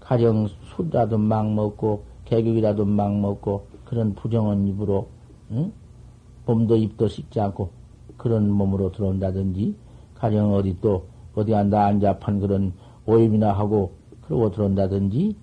가령 0.00 0.48
술이라도 0.74 1.18
막 1.18 1.52
먹고 1.52 2.04
개격이라도 2.24 2.86
막 2.86 3.14
먹고 3.14 3.66
그런 3.84 4.14
부정한 4.14 4.66
입으로 4.66 5.08
응? 5.50 5.70
몸도 6.46 6.76
입도 6.76 7.06
씻지 7.06 7.38
않고 7.38 7.79
그런 8.20 8.50
몸으로 8.50 8.92
들어온다든지 8.92 9.74
가령 10.14 10.52
어디 10.52 10.78
또 10.82 11.06
어디 11.34 11.54
앉아 11.54 11.86
앉아판 11.86 12.40
그런 12.40 12.74
오임이나 13.06 13.52
하고 13.52 13.94
그러고 14.26 14.50
들어온다든지 14.50 15.34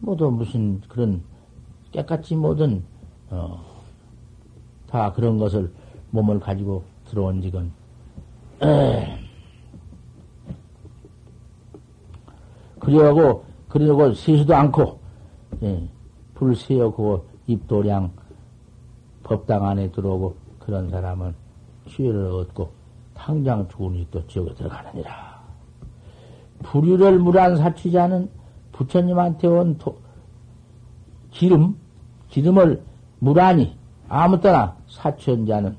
모두 0.00 0.30
무슨 0.30 0.82
그런 0.82 1.22
깨끗이 1.90 2.36
모든 2.36 2.84
어, 3.30 3.64
다 4.90 5.10
그런 5.14 5.38
것을 5.38 5.72
몸을 6.10 6.38
가지고 6.38 6.82
들어온 7.06 7.40
지건 7.40 7.72
그리고 12.78 13.44
그리고 13.68 14.12
세수도 14.12 14.54
않고 14.54 14.98
예, 15.62 15.88
불 16.34 16.54
세우고 16.54 17.24
입도량 17.46 18.12
법당 19.22 19.64
안에 19.64 19.90
들어오고 19.92 20.36
그런 20.58 20.90
사람은 20.90 21.47
취해를 21.88 22.26
얻고 22.26 22.70
당장 23.14 23.66
좋은 23.68 23.94
일도 23.94 24.26
지옥에 24.28 24.54
들어가느니라. 24.54 25.38
불유를 26.62 27.18
물한 27.18 27.56
사취자는 27.56 28.30
부처님한테 28.72 29.48
온 29.48 29.78
도, 29.78 29.96
기름, 31.30 31.76
기름을 32.28 32.82
물하니 33.18 33.76
아무 34.08 34.40
때나 34.40 34.76
사취한 34.88 35.46
자는 35.46 35.76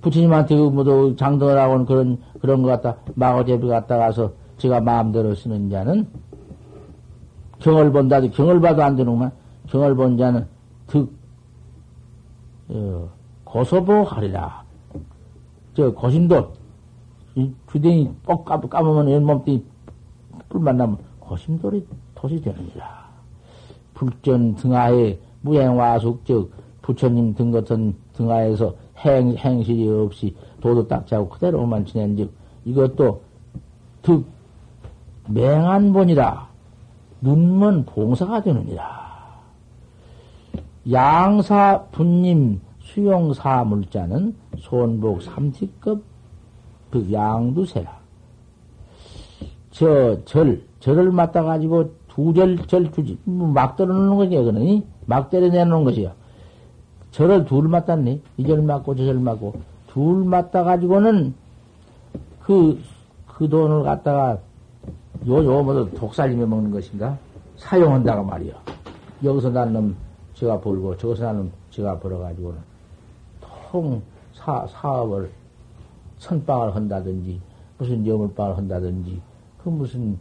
부처님한테 0.00 0.54
뭐도 0.54 1.16
장동을 1.16 1.58
하고는 1.58 1.86
그런, 1.86 2.18
그런 2.40 2.62
것 2.62 2.68
같다. 2.68 3.00
마고제비 3.14 3.66
갔다 3.66 3.96
가서 3.96 4.32
제가 4.58 4.80
마음대로 4.80 5.34
쓰는 5.34 5.70
자는 5.70 6.06
경을 7.60 7.90
본다도 7.90 8.30
경을 8.30 8.60
봐도 8.60 8.82
안 8.82 8.96
되는구만. 8.96 9.32
경을 9.68 9.94
본 9.94 10.18
자는 10.18 10.46
득, 10.86 11.10
어, 12.68 13.08
고소보하리라. 13.54 14.64
저 15.74 15.92
고심도, 15.92 16.52
이 17.36 17.52
주댕이 17.70 18.10
뻑 18.24 18.44
까, 18.44 18.60
까보면 18.60 19.12
연몸띠 19.12 19.64
불 20.48 20.60
만나면 20.60 20.98
고심돌이 21.20 21.86
도시 22.16 22.40
되느니라. 22.40 23.04
불전 23.94 24.56
등하에 24.56 25.18
무행와숙, 25.42 26.24
즉, 26.26 26.52
부처님 26.82 27.34
등 27.34 27.52
같은 27.52 27.94
등하에서 28.14 28.74
행, 28.98 29.36
행실이 29.36 29.88
없이 29.88 30.34
도도 30.60 30.88
딱지하고 30.88 31.28
그대로만 31.28 31.86
지낸 31.86 32.16
즉, 32.16 32.32
이것도 32.64 33.22
득, 34.02 34.26
맹한 35.28 35.92
본이라. 35.92 36.48
눈먼 37.20 37.86
봉사가 37.86 38.42
되느니라. 38.42 39.04
양사 40.90 41.84
분님 41.92 42.60
수용사 42.94 43.64
물자는 43.64 44.36
손복 44.58 45.22
삼십급 45.22 46.04
그 46.92 47.12
양두세라. 47.12 47.90
저 49.72 50.24
절, 50.24 50.62
절을 50.78 51.10
맞다 51.10 51.42
가지고 51.42 51.92
두 52.06 52.32
절, 52.32 52.56
절 52.68 52.92
주지. 52.92 53.18
뭐막 53.24 53.76
때려놓는 53.76 54.16
거지, 54.16 54.36
그거는. 54.36 54.84
막 55.06 55.28
때려 55.28 55.48
내놓는 55.48 55.82
것이야. 55.82 56.14
절을 57.10 57.44
둘 57.46 57.66
맞았네. 57.66 58.20
이절 58.36 58.62
맞고 58.62 58.94
저 58.94 59.04
절 59.04 59.18
맞고. 59.18 59.54
둘 59.88 60.24
맞다 60.24 60.62
가지고는 60.62 61.34
그, 62.40 62.80
그 63.26 63.48
돈을 63.48 63.82
갖다가 63.82 64.38
요, 65.26 65.44
요, 65.44 65.62
뭐, 65.64 65.90
독살림에 65.90 66.46
먹는 66.46 66.70
것인가? 66.70 67.18
사용한다가 67.56 68.22
말이야. 68.22 68.54
여기서 69.24 69.50
난놈 69.50 69.96
제가 70.34 70.60
벌고, 70.60 70.96
저기서 70.96 71.24
난놈 71.24 71.50
제가 71.70 71.98
벌어가지고는 71.98 72.73
통 73.74 74.00
사, 74.32 74.64
사업을 74.70 75.28
선빵을 76.18 76.76
한다든지, 76.76 77.40
무슨 77.76 78.06
여물빵을 78.06 78.56
한다든지, 78.56 79.20
그 79.58 79.68
무슨 79.68 80.16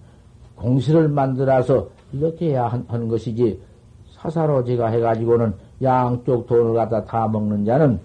공시를 0.55 1.07
만들어서 1.07 1.87
이렇게 2.11 2.49
해야 2.49 2.67
하는 2.67 3.07
것이지, 3.07 3.61
사사로 4.09 4.63
제가 4.63 4.87
해가지고는 4.87 5.53
양쪽 5.83 6.47
돈을 6.47 6.73
갖다 6.73 7.05
다 7.05 7.27
먹는 7.27 7.63
자는 7.63 7.99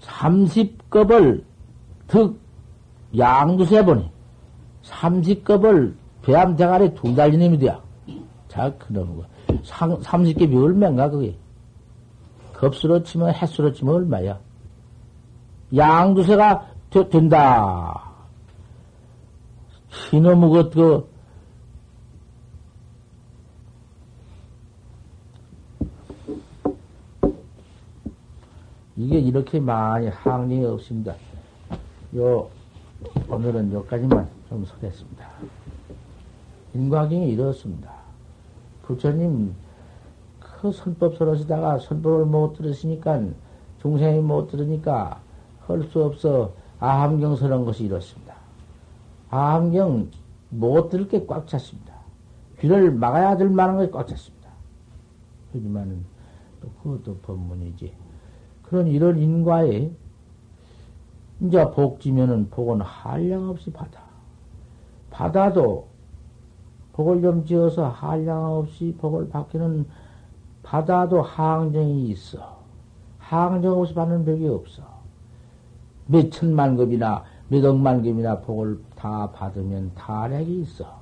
삼십급을 0.00 1.44
득 2.08 2.40
양두세 3.18 3.84
번이 3.84 4.10
삼십급을 4.82 5.94
배암 6.22 6.56
대가리 6.56 6.94
두 6.94 7.14
달린 7.14 7.40
놈이 7.40 7.58
돼야. 7.58 7.82
자, 8.48 8.72
그놈 8.78 9.18
거. 9.18 9.29
삼십급이 9.64 10.56
얼마인가, 10.56 11.08
그게? 11.08 11.36
급수로 12.52 13.02
치면 13.02 13.34
횟수로 13.34 13.72
치면 13.72 13.94
얼마야? 13.94 14.38
양두세가 15.74 16.66
되, 16.90 17.08
된다. 17.08 18.10
이놈의 20.12 20.50
것, 20.50 20.70
그, 20.70 21.08
이게 28.96 29.18
이렇게 29.18 29.58
많이 29.58 30.08
항쟁이 30.08 30.64
없습니다. 30.66 31.14
요, 32.16 32.50
오늘은 33.28 33.72
여기까지만 33.72 34.28
좀 34.48 34.64
서겠습니다. 34.66 35.26
인과경이 36.74 37.30
이렇습니다. 37.30 37.99
부처님, 38.90 39.54
그 40.40 40.72
선법 40.72 41.16
서러시다가 41.16 41.78
선법을 41.78 42.26
못 42.26 42.54
들으시니까, 42.54 43.22
중생이 43.80 44.20
못 44.20 44.48
들으니까, 44.48 45.20
할 45.66 45.82
수 45.84 46.04
없어 46.04 46.52
아함경 46.80 47.36
서는 47.36 47.64
것이 47.64 47.84
이렇습니다. 47.84 48.34
아함경 49.30 50.10
못 50.50 50.88
들을 50.88 51.06
게 51.06 51.24
꽉 51.26 51.46
찼습니다. 51.46 51.94
귀를 52.58 52.90
막아야 52.90 53.36
될 53.36 53.48
만한 53.48 53.76
것이 53.76 53.90
꽉 53.92 54.08
찼습니다. 54.08 54.50
하지만은, 55.52 56.04
또 56.60 56.68
그것도 56.82 57.18
법문이지. 57.18 57.92
그런 58.62 58.88
이런 58.88 59.18
인과에 59.18 59.90
이제 61.40 61.70
복지면은 61.70 62.50
복은 62.50 62.80
한량 62.80 63.48
없이 63.48 63.70
받아. 63.72 64.00
받아도 65.10 65.89
복을 67.00 67.22
좀 67.22 67.46
지어서 67.46 67.88
한량 67.88 68.58
없이 68.58 68.94
복을 68.98 69.30
받기는 69.30 69.86
받아도 70.62 71.22
항정이 71.22 72.08
있어. 72.10 72.58
항정 73.18 73.80
없이 73.80 73.94
받는 73.94 74.26
벽이 74.26 74.46
없어. 74.48 74.82
몇 76.06 76.30
천만 76.30 76.76
급이나 76.76 77.24
몇 77.48 77.64
억만 77.64 78.02
급이나 78.02 78.40
복을 78.40 78.78
다 78.96 79.30
받으면 79.32 79.92
탄핵이 79.94 80.60
있어. 80.60 81.00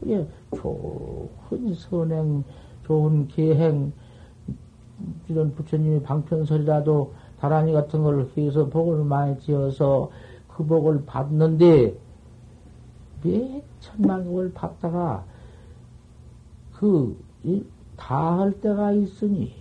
그게 0.00 0.26
좋은 0.56 1.74
선행, 1.74 2.42
좋은 2.86 3.28
계행, 3.28 3.92
이런 5.28 5.54
부처님이 5.54 6.02
방편설이라도 6.02 7.12
다란이 7.38 7.74
같은 7.74 8.02
걸 8.02 8.26
해서 8.34 8.66
복을 8.66 9.04
많이 9.04 9.38
지어서 9.40 10.10
그 10.48 10.64
복을 10.64 11.04
받는데 11.04 11.98
몇 13.22 13.69
천만 13.80 14.24
복을 14.24 14.52
받다가 14.52 15.24
그 16.72 17.16
다 17.96 18.38
할 18.38 18.52
때가 18.60 18.92
있으니 18.92 19.52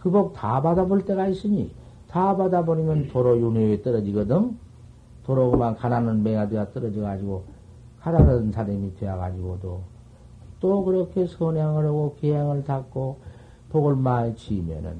그 0.00 0.10
복 0.10 0.32
다 0.32 0.60
받아볼 0.62 1.04
때가 1.04 1.26
있으니 1.28 1.70
다 2.08 2.36
받아버리면 2.36 3.08
도로 3.08 3.38
윤회에 3.38 3.82
떨어지거든. 3.82 4.56
도로 5.24 5.50
그만 5.50 5.76
가난한 5.76 6.22
매가 6.22 6.48
되어 6.48 6.70
떨어져 6.72 7.00
가지고 7.02 7.44
가난한 8.00 8.50
사람이 8.52 8.96
되어 8.96 9.16
가지고도 9.16 9.80
또 10.60 10.84
그렇게 10.84 11.26
선행을 11.26 11.86
하고 11.86 12.16
기행을 12.20 12.64
닦고 12.64 13.18
복을 13.70 13.94
많이 13.96 14.34
지으면은 14.36 14.96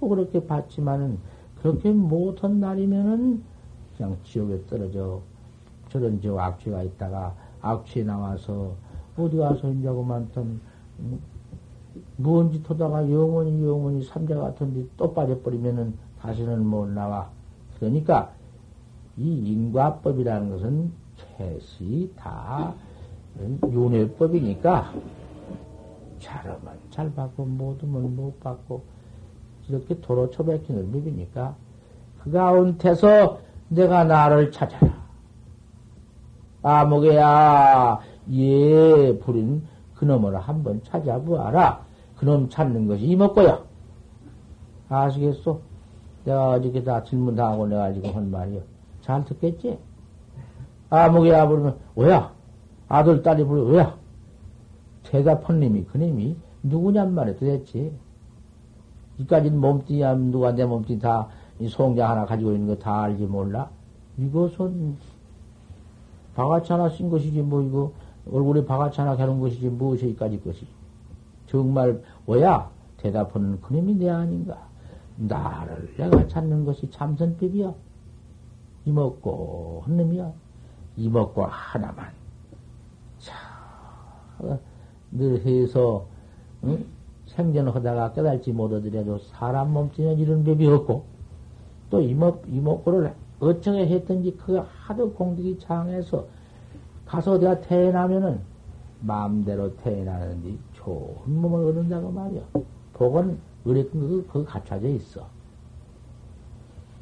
뭐 0.00 0.10
그렇게 0.10 0.44
받지만은 0.46 1.18
그렇게 1.62 1.90
못한 1.92 2.60
날이면은 2.60 3.42
그냥 3.96 4.16
지옥에 4.24 4.60
떨어져 4.66 5.20
저런 5.88 6.20
저 6.20 6.36
악취가 6.38 6.82
있다가 6.82 7.34
악취에 7.64 8.04
나와서 8.04 8.74
어디 9.16 9.36
가서 9.36 9.70
이제 9.72 9.88
그만큼 9.88 10.60
무언 12.16 12.52
짓 12.52 12.68
하다가 12.68 13.10
영원히 13.10 13.66
영원히 13.66 14.04
삼자 14.04 14.36
같은데 14.36 14.86
또 14.96 15.12
빠져버리면은 15.12 15.94
다시는 16.20 16.64
못 16.64 16.88
나와. 16.88 17.30
그러니까 17.78 18.32
이 19.16 19.52
인과법이라는 19.52 20.50
것은 20.50 20.92
캐시 21.38 22.12
다 22.16 22.74
윤회법이니까 23.64 24.92
잘하면 26.18 26.78
잘 26.90 27.12
받고 27.14 27.44
못하면 27.44 28.16
못 28.16 28.38
받고 28.40 28.82
이렇게 29.68 30.00
도로 30.00 30.30
초백hin을 30.30 30.90
비비니까 30.92 31.56
그 32.22 32.30
가운데서 32.30 33.38
내가 33.68 34.04
나를 34.04 34.50
찾아라. 34.50 35.03
아무개야 36.64 38.00
예그 38.30 39.62
그놈을 39.94 40.36
한번 40.38 40.82
찾아보아라. 40.82 41.84
그놈 42.16 42.48
찾는 42.48 42.88
것이 42.88 43.04
이먹고야. 43.04 43.62
아시겠소? 44.88 45.60
내가 46.24 46.50
어저께 46.50 46.82
다 46.82 47.02
질문 47.04 47.36
당하고 47.36 47.66
내가 47.66 47.92
지금 47.92 48.14
한 48.14 48.30
말이요. 48.30 48.62
잘 49.02 49.24
듣겠지? 49.26 49.78
아무개야 50.88 51.46
부르면, 51.48 51.76
왜야? 51.96 52.32
아들, 52.88 53.22
딸이 53.22 53.44
부르면, 53.44 53.72
왜야? 53.72 53.96
대답한 55.02 55.60
님이, 55.60 55.84
그님이 55.84 56.36
누구냔 56.62 57.12
말이야, 57.14 57.34
도대체. 57.36 57.92
이까지는 59.18 59.60
몸뚱이야, 59.60 60.14
누가 60.14 60.52
내 60.52 60.64
몸뚱이 60.64 60.98
다, 60.98 61.28
이 61.60 61.68
송장 61.68 62.10
하나 62.10 62.24
가지고 62.24 62.52
있는 62.52 62.68
거 62.68 62.78
다 62.78 63.02
알지 63.02 63.24
몰라? 63.26 63.68
이것은, 64.16 64.96
바가치 66.34 66.72
하나 66.72 66.88
쓴 66.88 67.10
것이지, 67.10 67.42
뭐, 67.42 67.62
이거, 67.62 67.92
얼굴에 68.30 68.64
바가치 68.64 69.00
하나 69.00 69.16
겨눈 69.16 69.40
것이지, 69.40 69.68
무엇이 69.68 70.08
이까지 70.10 70.40
것이. 70.42 70.66
정말, 71.46 72.02
왜야? 72.26 72.70
대답하는 72.96 73.60
그님이 73.60 73.94
내 73.94 74.08
아닌가? 74.08 74.58
나를 75.16 75.94
내가 75.96 76.26
찾는 76.26 76.64
것이 76.64 76.90
참선법이야. 76.90 77.72
이먹고 78.86 79.82
한 79.84 79.96
놈이야. 79.96 80.32
이먹고 80.96 81.44
하나만. 81.44 82.10
자, 83.18 83.34
늘 85.12 85.44
해서 85.44 86.06
응? 86.64 86.84
생전하다가 87.26 88.12
깨달지 88.12 88.52
못하더라도 88.52 89.18
사람 89.18 89.72
몸뚱이는 89.72 90.18
이런 90.18 90.44
법이 90.44 90.66
없고 90.66 91.04
또 91.90 92.00
이먹 92.00 92.42
이먹고를 92.48 93.14
어쩌게 93.40 93.86
했든지 93.86 94.36
그 94.44 94.62
하도 94.84 95.12
공덕이 95.12 95.58
장해서 95.58 96.26
가서 97.06 97.38
내가 97.38 97.60
태어나면은 97.60 98.40
마음대로 99.00 99.74
태어나는지 99.76 100.58
좋은 100.74 101.16
몸을 101.26 101.68
얻는다고 101.68 102.10
말이야. 102.10 102.40
복은 102.94 103.38
의뢰금 103.64 104.00
그, 104.00 104.26
그거 104.28 104.44
갖춰져 104.44 104.88
있어. 104.88 105.26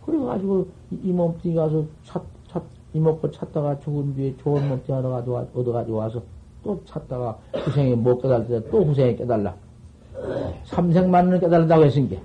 그래가지고 0.04 0.66
이 0.90 1.12
몸뚱이 1.12 1.54
가서 1.54 1.84
찾, 2.04 2.22
찾, 2.48 2.62
이먹고 2.92 3.30
찾다가 3.30 3.78
죽은 3.80 4.14
뒤에 4.16 4.36
좋은 4.38 4.68
몸뚱이 4.68 4.98
얻어가지고, 4.98 5.36
얻어가지고 5.54 5.96
와서 5.96 6.22
또 6.64 6.80
찾다가 6.84 7.38
후생에 7.54 7.94
못 7.94 8.20
깨달을 8.20 8.46
때 8.48 8.60
또 8.70 8.84
후생에 8.84 9.14
깨달라. 9.16 9.54
삼생만은 10.64 11.40
깨달는다고 11.40 11.84
했으니까. 11.84 12.20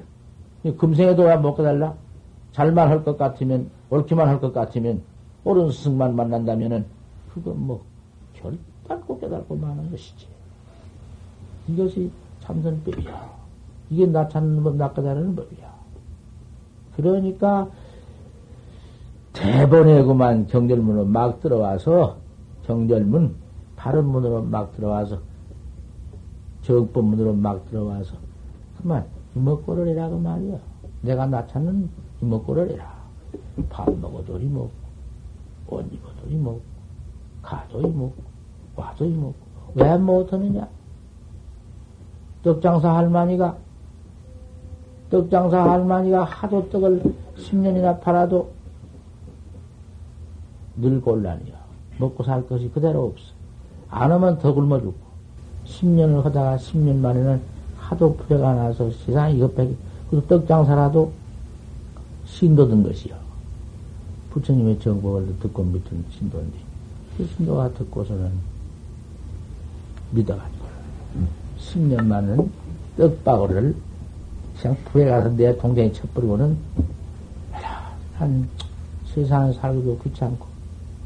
금생에도 0.78 1.24
왜 1.24 1.38
못 1.38 1.56
깨달라? 1.56 1.96
잘만 2.52 2.90
할 2.90 3.04
것 3.04 3.18
같으면, 3.18 3.70
옳기만 3.90 4.28
할 4.28 4.40
것 4.40 4.54
같으면, 4.54 5.02
옳은 5.44 5.72
스승만 5.72 6.16
만난다면은, 6.16 6.86
그건 7.34 7.66
뭐, 7.66 7.84
결단코 8.34 9.20
깨달고 9.20 9.56
마는 9.56 9.92
것이지. 9.92 10.28
이것이 11.68 12.12
참선법이야. 12.42 13.38
이게 13.90 14.06
나 14.06 14.28
찾는 14.28 14.64
법, 14.64 14.76
나 14.76 14.92
깨달는 14.92 15.36
법이야. 15.36 15.74
그러니까, 16.96 17.70
대번에 19.34 20.04
그만 20.04 20.48
경절문으로 20.48 21.06
막 21.06 21.40
들어와서, 21.40 22.18
경절문, 22.66 23.36
바른 23.76 24.06
문으로 24.06 24.42
막 24.44 24.76
들어와서, 24.76 25.20
정법문으로 26.64 27.34
막 27.34 27.70
들어와서, 27.70 28.16
그만, 28.82 29.06
이먹고를 29.36 29.88
해라, 29.90 30.10
그 30.10 30.16
말이야. 30.16 30.58
내가 31.02 31.26
나 31.28 31.46
찾는 31.48 31.90
이먹고를 32.22 32.72
해라. 32.72 32.97
밥 33.70 33.90
먹어도 34.00 34.40
이먹고, 34.40 34.72
옷 35.68 35.86
입어도 35.92 36.30
이먹고, 36.30 36.62
가도 37.42 37.82
이먹고, 37.82 38.16
와도 38.76 39.06
이먹고. 39.06 39.36
왜 39.76 39.98
못하느냐? 39.98 40.68
떡장사 42.44 42.96
할머니가 42.96 43.58
떡장사 45.10 45.72
할머니가 45.72 46.24
하도 46.24 46.70
떡을 46.70 47.02
10년이나 47.38 48.00
팔아도 48.02 48.52
늘 50.76 51.02
곤란이야. 51.02 51.58
먹고 51.98 52.24
살 52.24 52.48
것이 52.48 52.70
그대로 52.70 53.06
없어. 53.06 53.26
안 53.90 54.12
하면 54.12 54.38
더 54.40 54.54
굶어 54.54 54.80
죽고. 54.80 55.08
10년을 55.66 56.24
하다가 56.24 56.58
10년 56.58 56.98
만에는 56.98 57.42
하도 57.78 58.16
풀려가 58.16 58.54
나서 58.54 58.90
세상이 58.92 59.40
옆에, 59.42 59.74
그 60.10 60.22
떡장사라도 60.28 61.12
신도 62.26 62.68
든 62.68 62.84
것이요. 62.84 63.27
부처님의 64.32 64.80
정법을 64.80 65.40
듣고 65.40 65.64
믿은 65.64 66.06
신도인데, 66.12 66.58
그 67.18 67.26
신도가 67.26 67.74
듣고서는 67.74 68.32
믿어가지고, 70.12 70.66
10년 71.60 72.06
만은 72.06 72.52
떡바구를 72.98 73.76
그냥 74.60 74.78
부에 74.86 75.06
가서 75.06 75.30
내 75.30 75.56
동생이 75.58 75.94
쳐버리고는 75.94 76.58
한 78.16 78.50
세상에 79.06 79.54
살기도 79.54 79.98
귀찮고 80.00 80.46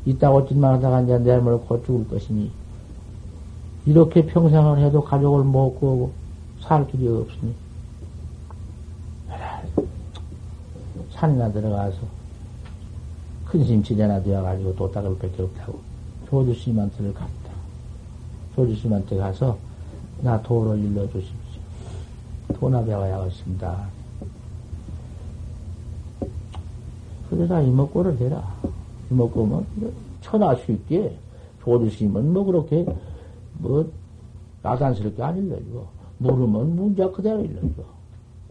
이따 0.06 0.30
찌만 0.46 0.76
하다가 0.76 1.02
이제 1.02 1.18
내일모레 1.20 1.58
곧 1.68 1.86
죽을 1.86 2.08
것이니 2.08 2.52
이렇게 3.86 4.26
평생을 4.26 4.80
해도 4.80 5.04
가족을 5.04 5.44
못 5.44 5.80
구하고 5.80 6.12
살 6.62 6.88
길이 6.88 7.08
없으니 7.08 7.54
산이나 11.12 11.52
들어가서 11.52 11.98
큰 13.52 13.66
심치대나 13.66 14.24
되어가지고 14.24 14.76
도딱을 14.76 15.18
밖에 15.18 15.44
없다고 15.44 15.78
조주스님한테를 16.30 17.14
갔다. 17.14 17.52
조주스님한테 18.56 19.18
가서 19.18 19.58
나 20.22 20.42
도를 20.42 20.80
일러주십시오. 20.80 21.62
도나 22.54 22.82
배워야겠습니다. 22.82 23.90
그래서 27.30 27.62
이먹고를 27.62 28.18
해라. 28.22 28.56
이먹고면 29.10 29.66
뭐 29.76 29.94
천하 30.22 30.56
쉽게 30.56 31.14
조주시면 31.62 32.32
뭐 32.32 32.46
그렇게 32.46 32.86
뭐 33.58 33.86
나단스럽게 34.64 35.22
안 35.22 35.38
일러주고 35.38 35.88
모르면 36.20 36.76
문제 36.78 37.06
그대로 37.10 37.42
일러주고 37.42 37.84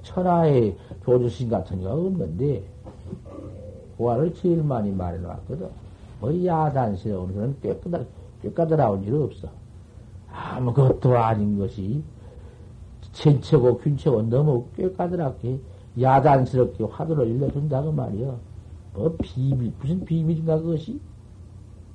천하의 0.03 0.77
조주신 1.07 1.49
같은 1.49 1.83
거 1.83 1.91
없는데 1.91 2.63
고아를 4.01 4.33
제일 4.33 4.63
많이 4.63 4.91
말해놨거든. 4.91 5.69
뭐 6.21 6.45
야단스러운 6.45 7.35
그런 7.35 7.61
깨끗하, 7.61 8.03
깨끗하다운 8.41 9.05
일 9.05 9.15
없어. 9.15 9.49
아무것도 10.33 11.19
아닌 11.19 11.59
것이 11.59 12.03
천체고 13.13 13.77
균체고 13.79 14.23
너무 14.23 14.65
꾀까다랗게 14.77 15.61
야단스럽게 16.01 16.85
화두를 16.85 17.29
일러준다고 17.29 17.93
말이여. 17.93 18.39
뭐 18.95 19.17
비밀, 19.21 19.71
무슨 19.79 20.03
비밀인가 20.03 20.59
그것이? 20.59 20.99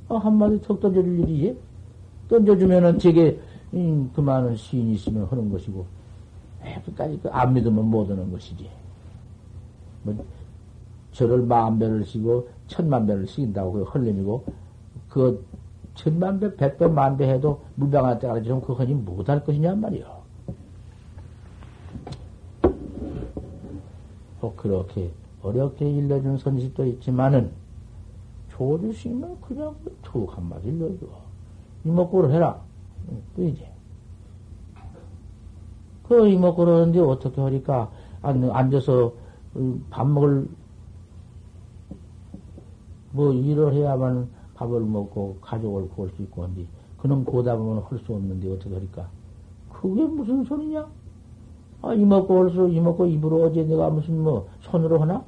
어, 0.08 0.18
한마디 0.18 0.62
턱 0.62 0.80
던져줄 0.80 1.20
일이지? 1.22 1.58
던져주면은 2.30 3.00
제게, 3.00 3.40
음, 3.74 4.12
그 4.14 4.22
많은 4.22 4.56
시인이 4.56 4.94
있으면 4.94 5.26
하는 5.26 5.52
것이고, 5.52 5.86
에, 6.64 6.80
끝까지 6.82 7.20
그안 7.22 7.54
믿으면 7.54 7.90
못 7.90 8.10
하는 8.10 8.32
것이지. 8.32 8.70
뭐, 10.04 10.16
저를 11.16 11.44
만배를 11.44 12.04
쓰고 12.04 12.50
천만 12.68 13.08
배를 13.08 13.26
쓰긴다고 13.26 13.72
그 13.72 13.84
헐림이고, 13.84 14.44
그 15.10 15.46
천만 15.96 16.42
배, 16.42 16.54
백배, 16.56 16.88
만배 16.88 17.26
해도 17.30 17.62
물방울 17.76 18.20
때까지 18.20 18.50
좀 18.50 18.60
그거니 18.60 18.94
못할 18.94 19.44
것이냐 19.44 19.76
말이요. 19.76 20.06
꼭 24.42 24.58
그렇게 24.58 25.10
어렵게 25.42 25.90
일러준 25.90 26.38
선식도 26.38 26.86
있지만은 26.86 27.52
조주시면 28.50 29.40
그냥 29.40 29.74
툭 30.02 30.36
한마디 30.36 30.68
일러줘. 30.68 31.06
이목구를 31.86 32.32
해라. 32.32 32.60
그이지. 33.38 33.66
그 36.04 36.28
이목구를 36.28 36.74
하는데 36.74 37.00
어떻게 37.00 37.40
하니까 37.40 37.90
앉아서 38.22 39.14
밥 39.90 40.06
먹을 40.08 40.48
뭐 43.16 43.32
일을 43.32 43.74
해야만 43.74 44.28
밥을 44.56 44.82
먹고 44.82 45.38
가족을 45.42 45.88
구할 45.90 46.12
수 46.16 46.22
있고 46.24 46.44
한데 46.44 46.66
그놈 46.98 47.24
보면 47.24 47.84
할수 47.90 48.14
없는데 48.14 48.52
어떻게 48.54 48.74
하니까 48.76 49.08
그게 49.72 50.04
무슨 50.06 50.44
소리냐? 50.44 50.86
아, 51.82 51.94
이먹고 51.94 52.40
올수 52.40 52.68
이먹고 52.70 53.06
입으로 53.06 53.44
어제 53.44 53.64
내가 53.64 53.90
무슨 53.90 54.22
뭐 54.22 54.48
손으로 54.62 55.00
하나? 55.00 55.24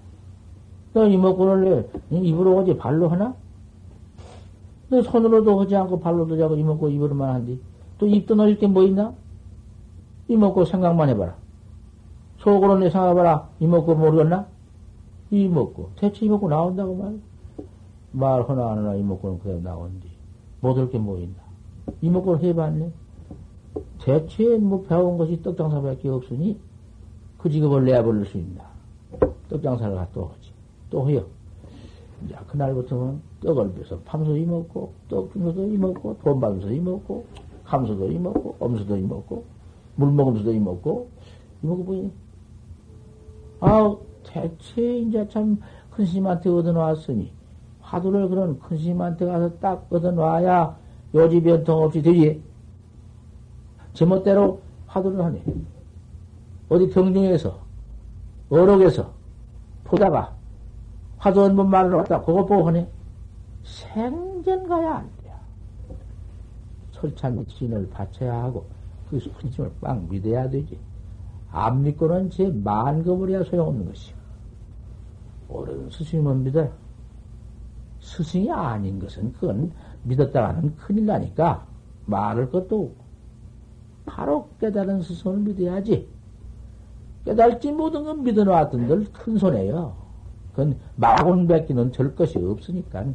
너 0.94 1.08
이먹고를 1.08 1.90
내 2.10 2.20
입으로 2.20 2.58
어제 2.58 2.76
발로 2.76 3.08
하나? 3.08 3.36
너 4.90 5.02
손으로도 5.02 5.60
하지 5.62 5.76
않고 5.76 6.00
발로도 6.00 6.38
자고 6.38 6.56
이먹고 6.56 6.90
입으로만 6.90 7.36
한디 7.36 7.60
또 8.00 8.06
입도 8.08 8.36
넣을 8.36 8.58
게 8.58 8.68
뭐 8.68 8.84
있나? 8.84 9.14
이먹고 10.28 10.66
생각만 10.66 11.08
해봐라. 11.10 11.36
속으로 12.40 12.80
내 12.80 12.90
생각해봐라. 12.90 13.50
이먹고 13.62 13.96
모르겠나? 13.96 14.46
이먹고 15.32 15.92
대체 15.96 16.26
이먹고 16.26 16.50
나온다고 16.50 16.96
말. 16.96 17.20
말 18.12 18.42
하나 18.50 18.72
안 18.72 18.78
하나 18.80 18.96
이먹고는 18.96 19.40
그대로 19.40 19.62
나온디. 19.62 20.08
못할 20.62 20.90
게 20.90 20.98
뭐 20.98 21.20
있나? 21.20 21.36
이먹고를 22.02 22.44
해봤네. 22.44 22.92
대체 24.02 24.58
뭐 24.58 24.84
배운 24.84 25.18
것이 25.18 25.42
떡장사밖에 25.42 26.10
없으니 26.10 26.60
그 27.38 27.50
직업을 27.50 27.86
내버릴 27.86 28.26
수 28.26 28.38
있나. 28.38 28.64
떡장사를 29.50 29.96
갖다 29.96 30.20
오지. 30.22 30.52
또 30.90 31.08
해요. 31.10 31.26
이제 32.26 32.36
그날부터는 32.48 33.22
떡을 33.42 33.74
빼서 33.76 34.00
밤수도 34.00 34.36
이먹고, 34.38 34.92
떡 35.08 35.32
주면서도 35.32 35.68
이먹고, 35.68 36.18
돈 36.24 36.40
받으면서 36.40 36.72
이먹고, 36.74 37.26
감수도 37.64 38.10
이먹고, 38.12 38.56
엄수도 38.60 38.98
이먹고, 38.98 39.44
물 39.96 40.12
먹으면서도 40.12 40.52
이먹고, 40.52 41.10
이먹고 41.64 41.86
보니, 41.86 42.12
아우, 43.60 44.00
대체 44.24 44.98
이제 45.00 45.28
참 45.30 45.60
큰 45.92 46.06
스님한테 46.06 46.50
얻어놓았으니, 46.50 47.32
화두를 47.88 48.28
그런 48.28 48.60
큰 48.60 48.78
스님한테 48.78 49.26
가서 49.26 49.50
딱 49.60 49.88
얻어놔야 49.90 50.78
요지 51.16 51.42
변통 51.42 51.84
없이 51.84 52.02
되지. 52.02 52.44
제멋대로 53.94 54.62
화두를 54.88 55.24
하네. 55.24 55.44
어디 56.70 56.90
병중에서, 56.90 57.60
어록에서, 58.50 59.14
보다가, 59.86 60.36
화두 61.18 61.42
한번 61.44 61.70
말을 61.70 61.94
왔다, 61.94 62.20
그거 62.20 62.46
보고 62.46 62.68
하네. 62.68 62.90
생전 63.64 64.68
가야 64.68 64.98
안 64.98 65.10
돼요. 65.24 65.34
철찬 66.92 67.46
신을 67.48 67.90
바쳐야 67.90 68.44
하고, 68.44 68.66
그 69.10 69.18
스님을 69.20 69.72
빵 69.80 70.08
믿어야 70.10 70.50
되지. 70.50 70.78
안 71.52 71.84
믿고는 71.84 72.30
제 72.32 72.50
만급을 72.50 73.30
해야 73.30 73.44
소용없는 73.44 73.86
것이요. 73.86 74.18
옳은 75.48 75.90
스승님은 75.90 76.44
믿어요. 76.44 76.87
스승이 78.08 78.50
아닌 78.50 79.00
것은 79.00 79.34
그건 79.34 79.72
믿었다가는 80.04 80.76
큰일 80.78 81.06
나니까 81.06 81.68
말할 82.06 82.50
것도. 82.50 82.94
바로 84.06 84.48
깨달은 84.62 85.02
스승을 85.02 85.40
믿어야지. 85.40 86.08
깨달지 87.26 87.74
못한 87.74 88.06
건 88.06 88.24
믿어놨던 88.24 88.88
들 88.88 89.12
큰 89.12 89.38
손해요. 89.38 89.94
그건 90.52 90.78
마군 90.96 91.46
뱉기는 91.48 91.92
될 91.92 92.16
것이 92.16 92.38
없으니까. 92.38 93.06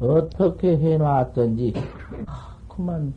어떻게 0.00 0.78
해놨던지, 0.78 1.74
아, 2.26 2.56
그만, 2.68 3.12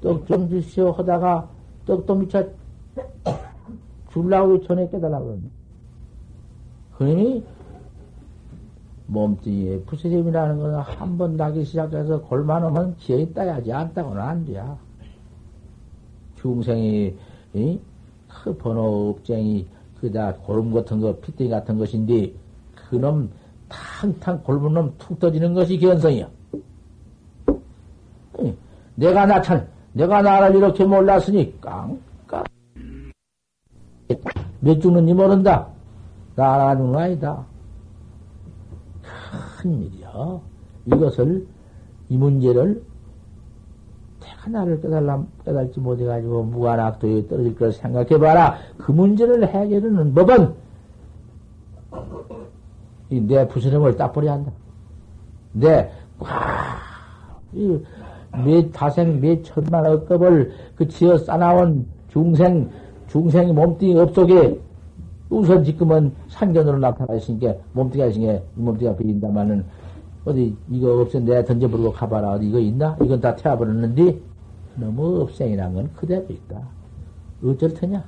떡 0.00 0.26
좀 0.26 0.48
주시오 0.48 0.90
하다가, 0.92 1.48
떡도 1.86 2.14
미쳐 2.16 2.48
줄라고 4.10 4.60
전에 4.62 4.88
깨달라 4.88 5.20
그러네. 5.20 5.42
그러니, 6.96 7.44
몸뚱이에 9.06 9.80
부처님이라는 9.82 10.58
것은 10.58 10.78
한번 10.80 11.36
나기 11.36 11.64
시작해서 11.64 12.20
골만하면 12.22 12.96
기어이 12.96 13.32
따야지. 13.32 13.72
안 13.72 13.92
따고는 13.94 14.20
안 14.20 14.44
돼. 14.44 14.62
중생이, 16.36 17.14
이? 17.54 17.80
그 18.28 18.56
번호 18.56 19.10
업쟁이, 19.10 19.66
그다 20.00 20.34
고름 20.34 20.72
같은 20.72 21.00
거, 21.00 21.16
피덩이 21.16 21.50
같은 21.50 21.78
것인데, 21.78 22.32
그놈 22.74 23.30
탕탕 23.68 24.42
골문 24.44 24.74
놈툭 24.74 25.18
떠지는 25.18 25.54
것이 25.54 25.78
견성이야. 25.78 26.28
내가 28.94 29.26
나찬, 29.26 29.66
내가 29.92 30.22
나를 30.22 30.56
이렇게 30.56 30.84
몰랐으니 30.84 31.58
깡깡. 31.60 32.44
몇 34.60 34.80
죽는지 34.80 35.14
모른다. 35.14 35.68
나라는 36.34 36.94
아니다. 36.94 37.44
큰 39.66 39.82
일이요. 39.82 40.40
이것을, 40.86 41.44
이 42.08 42.16
문제를 42.16 42.80
내가 44.20 44.50
나를 44.50 44.80
깨달라, 44.80 45.24
깨달지 45.44 45.80
못해가지고 45.80 46.44
무한악도에 46.44 47.26
떨어질 47.26 47.56
걸 47.56 47.72
생각해봐라. 47.72 48.56
그 48.78 48.92
문제를 48.92 49.46
해결하는 49.48 50.14
법은 50.14 50.54
내 53.08 53.48
부스럼을 53.48 53.96
따버려야 53.96 54.34
한다. 54.34 54.52
내, 55.52 55.90
와, 56.18 56.28
이, 57.52 57.78
몇 58.44 58.72
다생, 58.72 59.20
몇 59.20 59.42
천만 59.42 59.84
억급을 59.86 60.52
그 60.76 60.86
지어 60.86 61.18
싸나온 61.18 61.86
중생, 62.08 62.70
중생이 63.08 63.52
몸뚱이 63.52 63.98
업속에 63.98 64.60
우선 65.28 65.64
지금은 65.64 66.12
상견으로 66.28 66.78
나타나 66.78 67.14
있으니까 67.14 67.54
몸뚱이가 67.72 68.08
있으니까 68.08 68.40
몸뚱이가 68.54 68.96
보인다마는 68.96 69.64
어디 70.24 70.56
이거 70.70 71.00
없어 71.00 71.18
내가 71.20 71.44
던져버리고 71.44 71.92
가봐라 71.92 72.32
어디 72.32 72.48
이거 72.48 72.58
있나? 72.58 72.96
이건 73.02 73.20
다 73.20 73.34
태워버렸는데 73.36 74.18
너무 74.76 75.22
업생이란 75.22 75.74
건 75.74 75.90
그대로 75.94 76.24
있다. 76.28 76.60
어쩔 77.44 77.72
테냐? 77.74 78.04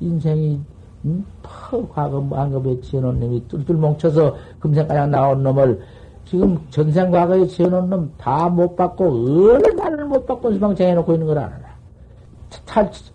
인생이 0.00 0.60
음? 1.04 1.24
과거 1.42 2.26
안급에 2.32 2.80
지어놓은 2.80 3.20
놈이 3.20 3.46
뚫뚫 3.48 3.74
뭉쳐서 3.76 4.36
금생가량 4.58 5.10
나온 5.10 5.42
놈을 5.42 5.80
지금 6.24 6.58
전생 6.70 7.10
과거에 7.10 7.46
지어놓은 7.46 7.90
놈 7.90 8.12
다 8.18 8.48
못 8.48 8.74
받고 8.74 9.04
얼마나 9.52 10.04
못 10.04 10.26
받고 10.26 10.52
수방 10.52 10.74
정해놓고 10.74 11.12
있는 11.12 11.26
걸 11.26 11.38
알아라. 11.38 11.63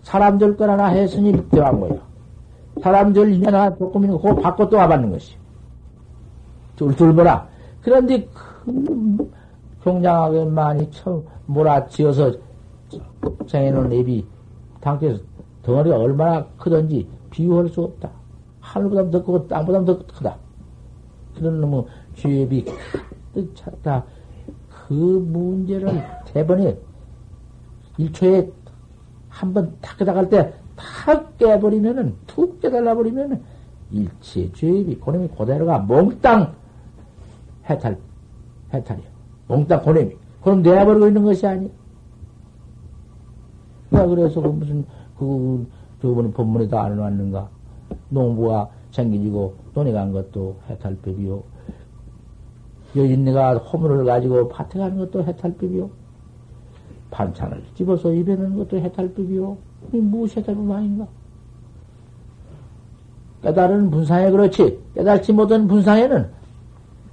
사람들 0.02 0.56
걸 0.56 0.70
하나 0.70 0.86
했으니 0.86 1.48
대한 1.50 1.80
거예요. 1.80 1.98
사람들 2.82 3.32
인연 3.34 3.54
하나 3.54 3.74
거 3.74 3.90
그거 3.90 4.34
받고 4.36 4.68
또 4.68 4.76
와받는 4.76 5.10
것이. 5.10 5.36
뚫뚫 6.76 7.14
보라. 7.14 7.46
그런데 7.82 8.26
큰 8.64 9.30
경장하게 9.82 10.44
많이 10.46 10.90
처음 10.90 11.24
몰아치어서 11.46 12.32
정해놓은 13.46 13.92
앱이 13.92 14.26
당께서 14.80 15.20
덩어리가 15.62 15.96
얼마나 15.98 16.44
크든지 16.58 17.06
비유할 17.30 17.68
수 17.68 17.82
없다. 17.82 18.10
하늘보다 18.60 19.10
더 19.10 19.18
크고 19.20 19.48
땅보다 19.48 19.84
더 19.84 19.98
크다. 20.06 20.36
그런 21.36 21.60
놈의 21.60 21.84
죄비 22.14 22.64
찼다. 23.54 24.04
그 24.68 24.94
문제를 24.94 26.02
대번에 26.26 26.76
1초에 27.98 28.50
한번탁 29.40 29.96
깨달을 29.96 30.28
때탁 30.28 31.38
깨버리면은, 31.38 32.14
툭 32.26 32.60
깨달아 32.60 32.94
버리면은, 32.94 33.40
일체 33.90 34.52
죄비, 34.52 34.96
고놈이 34.96 35.28
그대로가 35.28 35.78
몽땅 35.78 36.52
해탈, 37.68 37.98
해탈이요. 38.72 39.06
몽땅 39.48 39.82
고놈이. 39.82 40.16
그럼 40.42 40.62
내버리고 40.62 41.08
있는 41.08 41.22
것이 41.24 41.46
아니 41.46 41.70
야. 43.94 44.06
그래서 44.06 44.40
그 44.40 44.48
무슨, 44.48 44.84
그, 45.18 45.66
저번에 46.00 46.30
본문에도 46.30 46.78
안 46.78 46.92
해놨는가? 46.92 47.48
농부가 48.10 48.70
챙기지고 48.92 49.54
돈이 49.74 49.92
간 49.92 50.12
것도 50.12 50.56
해탈법이요. 50.68 51.42
여인네가 52.96 53.56
호물을 53.58 54.04
가지고 54.04 54.48
밭에 54.48 54.78
가는 54.78 54.98
것도 54.98 55.24
해탈법이요. 55.24 55.90
반찬을 57.10 57.62
집어서 57.74 58.12
입에 58.12 58.36
넣는 58.36 58.56
것도 58.56 58.78
해탈법이요. 58.78 59.56
무엇이 59.92 60.38
해탈법 60.40 60.70
아닌가? 60.70 61.06
깨달은 63.42 63.90
분상에 63.90 64.30
그렇지. 64.30 64.78
깨달지 64.94 65.32
못한 65.32 65.66
분상에는 65.66 66.28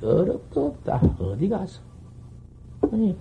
어렵도 0.04 0.68
없다. 0.68 1.02
어디 1.20 1.50
가서. 1.50 1.80
아니, 2.92 3.16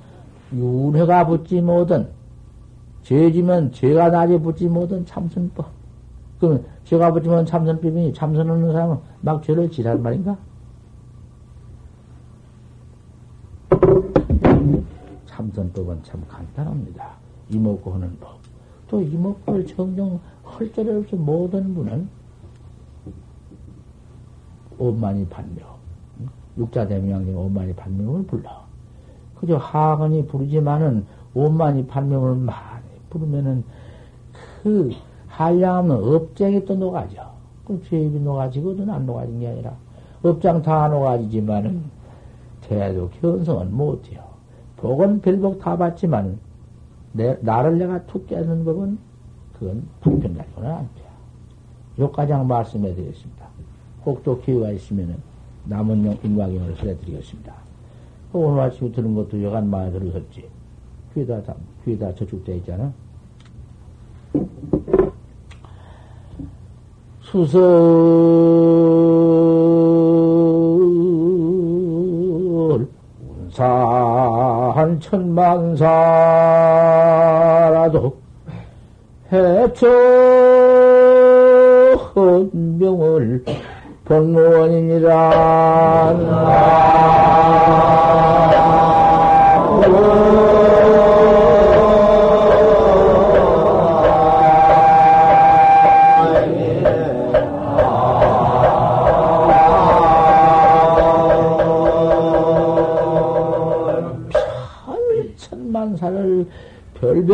윤회가 0.52 1.26
붙지 1.26 1.60
못한 1.60 2.08
죄지면 3.02 3.72
죄가 3.72 4.10
낮에 4.10 4.38
붙지 4.38 4.68
못한 4.68 5.04
참선법. 5.06 5.66
그러면 6.38 6.64
죄가 6.84 7.12
붙지면 7.12 7.46
참선법이니 7.46 8.12
참선하는 8.12 8.72
사람은 8.72 8.98
막 9.20 9.42
죄를 9.42 9.70
지랄 9.70 9.98
말인가? 9.98 10.36
참선법은 15.46 16.02
참 16.02 16.24
간단합니다. 16.28 17.10
이목구 17.50 17.94
하는 17.94 18.16
법. 18.18 18.38
또 18.88 19.00
이목구를 19.00 19.66
정정 19.66 20.20
할 20.42 20.72
자리 20.72 20.90
없이 20.90 21.14
모든 21.16 21.74
분은 21.74 22.08
오만이 24.78 25.26
반명, 25.28 25.66
육자 26.56 26.86
대명의 26.86 27.34
오만이 27.34 27.74
반명을 27.74 28.24
불러. 28.26 28.64
그저 29.36 29.56
하건이 29.56 30.26
부르지만은 30.26 31.06
오만이 31.34 31.86
반명을 31.86 32.36
말 32.36 32.54
부르면은 33.10 33.64
그 34.62 34.92
한량없는 35.28 35.96
업장이 35.96 36.64
또 36.64 36.74
녹아져. 36.74 37.34
그 37.66 37.82
죄입이 37.88 38.20
녹아지거든 38.20 38.88
안 38.90 39.06
녹아진 39.06 39.40
게 39.40 39.48
아니라 39.48 39.74
업장 40.22 40.62
다 40.62 40.88
녹아지지만은 40.88 41.82
대도 42.62 43.10
견성은 43.20 43.74
못해요. 43.74 44.25
복은 44.76 45.20
별복 45.20 45.60
다 45.60 45.76
받지만 45.76 46.38
내, 47.12 47.36
나를 47.40 47.78
내가 47.78 48.04
툭 48.06 48.26
깨는 48.26 48.64
법은 48.64 48.98
그건 49.58 49.88
방편 50.00 50.36
가지고는 50.36 50.70
안 50.70 50.88
돼요. 50.94 51.06
요가장 51.98 52.46
말씀해 52.46 52.94
드리겠습니다. 52.94 53.46
혹또 54.04 54.40
기회가 54.40 54.70
있으면은 54.70 55.16
남은 55.64 56.18
인과경을 56.22 56.76
설해 56.76 56.98
드리겠습니다. 56.98 57.54
오늘 58.32 58.60
아침에 58.60 58.92
들은 58.92 59.14
것도 59.14 59.42
여간 59.42 59.68
많이 59.70 59.90
들었었지. 59.92 60.46
귀에다, 61.14 61.54
귀에다 61.84 62.14
저축돼 62.14 62.56
있잖아. 62.58 62.92
수설 67.22 67.62
운 72.70 72.88
산 74.76 75.00
천만사라도 75.00 75.88
해초 79.32 79.86
헌명을 82.14 83.42
본원이니라. 84.04 85.16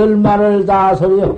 별별 0.02 0.16
말을 0.16 0.66
다 0.66 0.94
서려. 0.94 1.36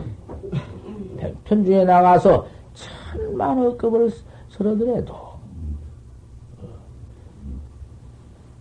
백편 1.19 1.65
중에 1.65 1.85
나가서 1.85 2.47
천만의 2.75 3.77
급을 3.77 4.11
서러더라도. 4.49 5.15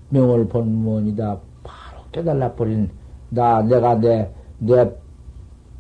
명을 0.10 0.48
본문이다. 0.48 1.40
바로 1.64 2.02
깨달아 2.12 2.54
버린 2.54 2.90
나 3.30 3.62
내가 3.62 3.96
내 3.96 4.30
내 4.60 4.92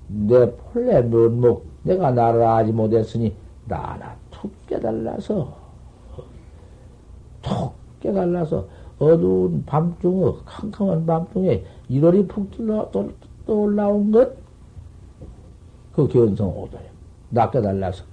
내 0.07 0.51
본래 0.51 1.01
면목 1.01 1.65
내가 1.83 2.11
나를 2.11 2.43
알지 2.43 2.71
못했으니 2.73 3.33
나나 3.65 4.15
툭 4.29 4.51
깨달라서 4.67 5.55
툭 7.41 7.73
깨달라서 7.99 8.65
어두운 8.99 9.63
밤중에 9.65 10.31
캄캄한 10.45 11.05
밤중에 11.05 11.63
1월이 11.89 12.27
푹 12.27 12.51
떠, 12.51 12.91
떠, 12.91 13.07
떠올라온 13.45 14.11
것, 14.11 14.35
그 15.93 16.07
견성 16.07 16.47
오도요. 16.47 16.81
낚여달라서 17.29 18.03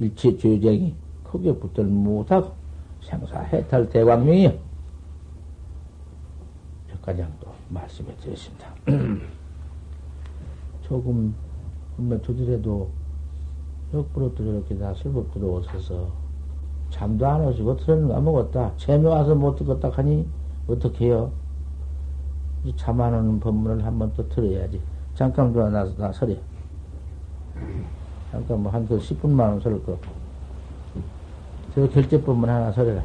일체 0.00 0.36
죄쟁이 0.36 0.94
크게 1.24 1.54
붙들 1.54 1.84
못하고 1.84 2.52
생사 3.02 3.40
해탈 3.40 3.88
대광명이요. 3.88 4.52
여기까지도 6.90 7.46
말씀해 7.68 8.16
드렸습니다. 8.16 8.68
조금, 10.82 11.34
분명 11.96 12.20
두드려도 12.22 12.90
역부로 13.92 14.34
또 14.34 14.44
저렇게 14.44 14.76
다 14.76 14.92
술법 14.94 15.32
들어오셔서 15.32 16.08
잠도 16.90 17.26
안 17.26 17.40
오시고 17.42 17.76
들었는가 17.76 18.20
먹었다. 18.20 18.72
재미 18.76 19.06
와서 19.06 19.34
못 19.34 19.56
듣겠다 19.56 19.90
하니 19.90 20.26
어떻게 20.68 21.06
해요? 21.06 21.32
잠안 22.72 23.12
오는 23.14 23.38
법문을 23.40 23.84
한 23.84 23.98
번 23.98 24.12
또 24.16 24.26
들어야지. 24.28 24.80
잠깐 25.14 25.52
들어 25.52 25.68
나서 25.70 25.94
나 25.96 26.10
서려. 26.12 26.34
잠깐 28.32 28.62
뭐 28.62 28.72
한 28.72 28.86
그 28.88 28.98
10분만 28.98 29.40
원 29.40 29.60
서를 29.60 29.82
거. 29.84 29.98
저 31.74 31.86
결제 31.88 32.20
법문 32.22 32.48
하나 32.48 32.72
서려라. 32.72 33.02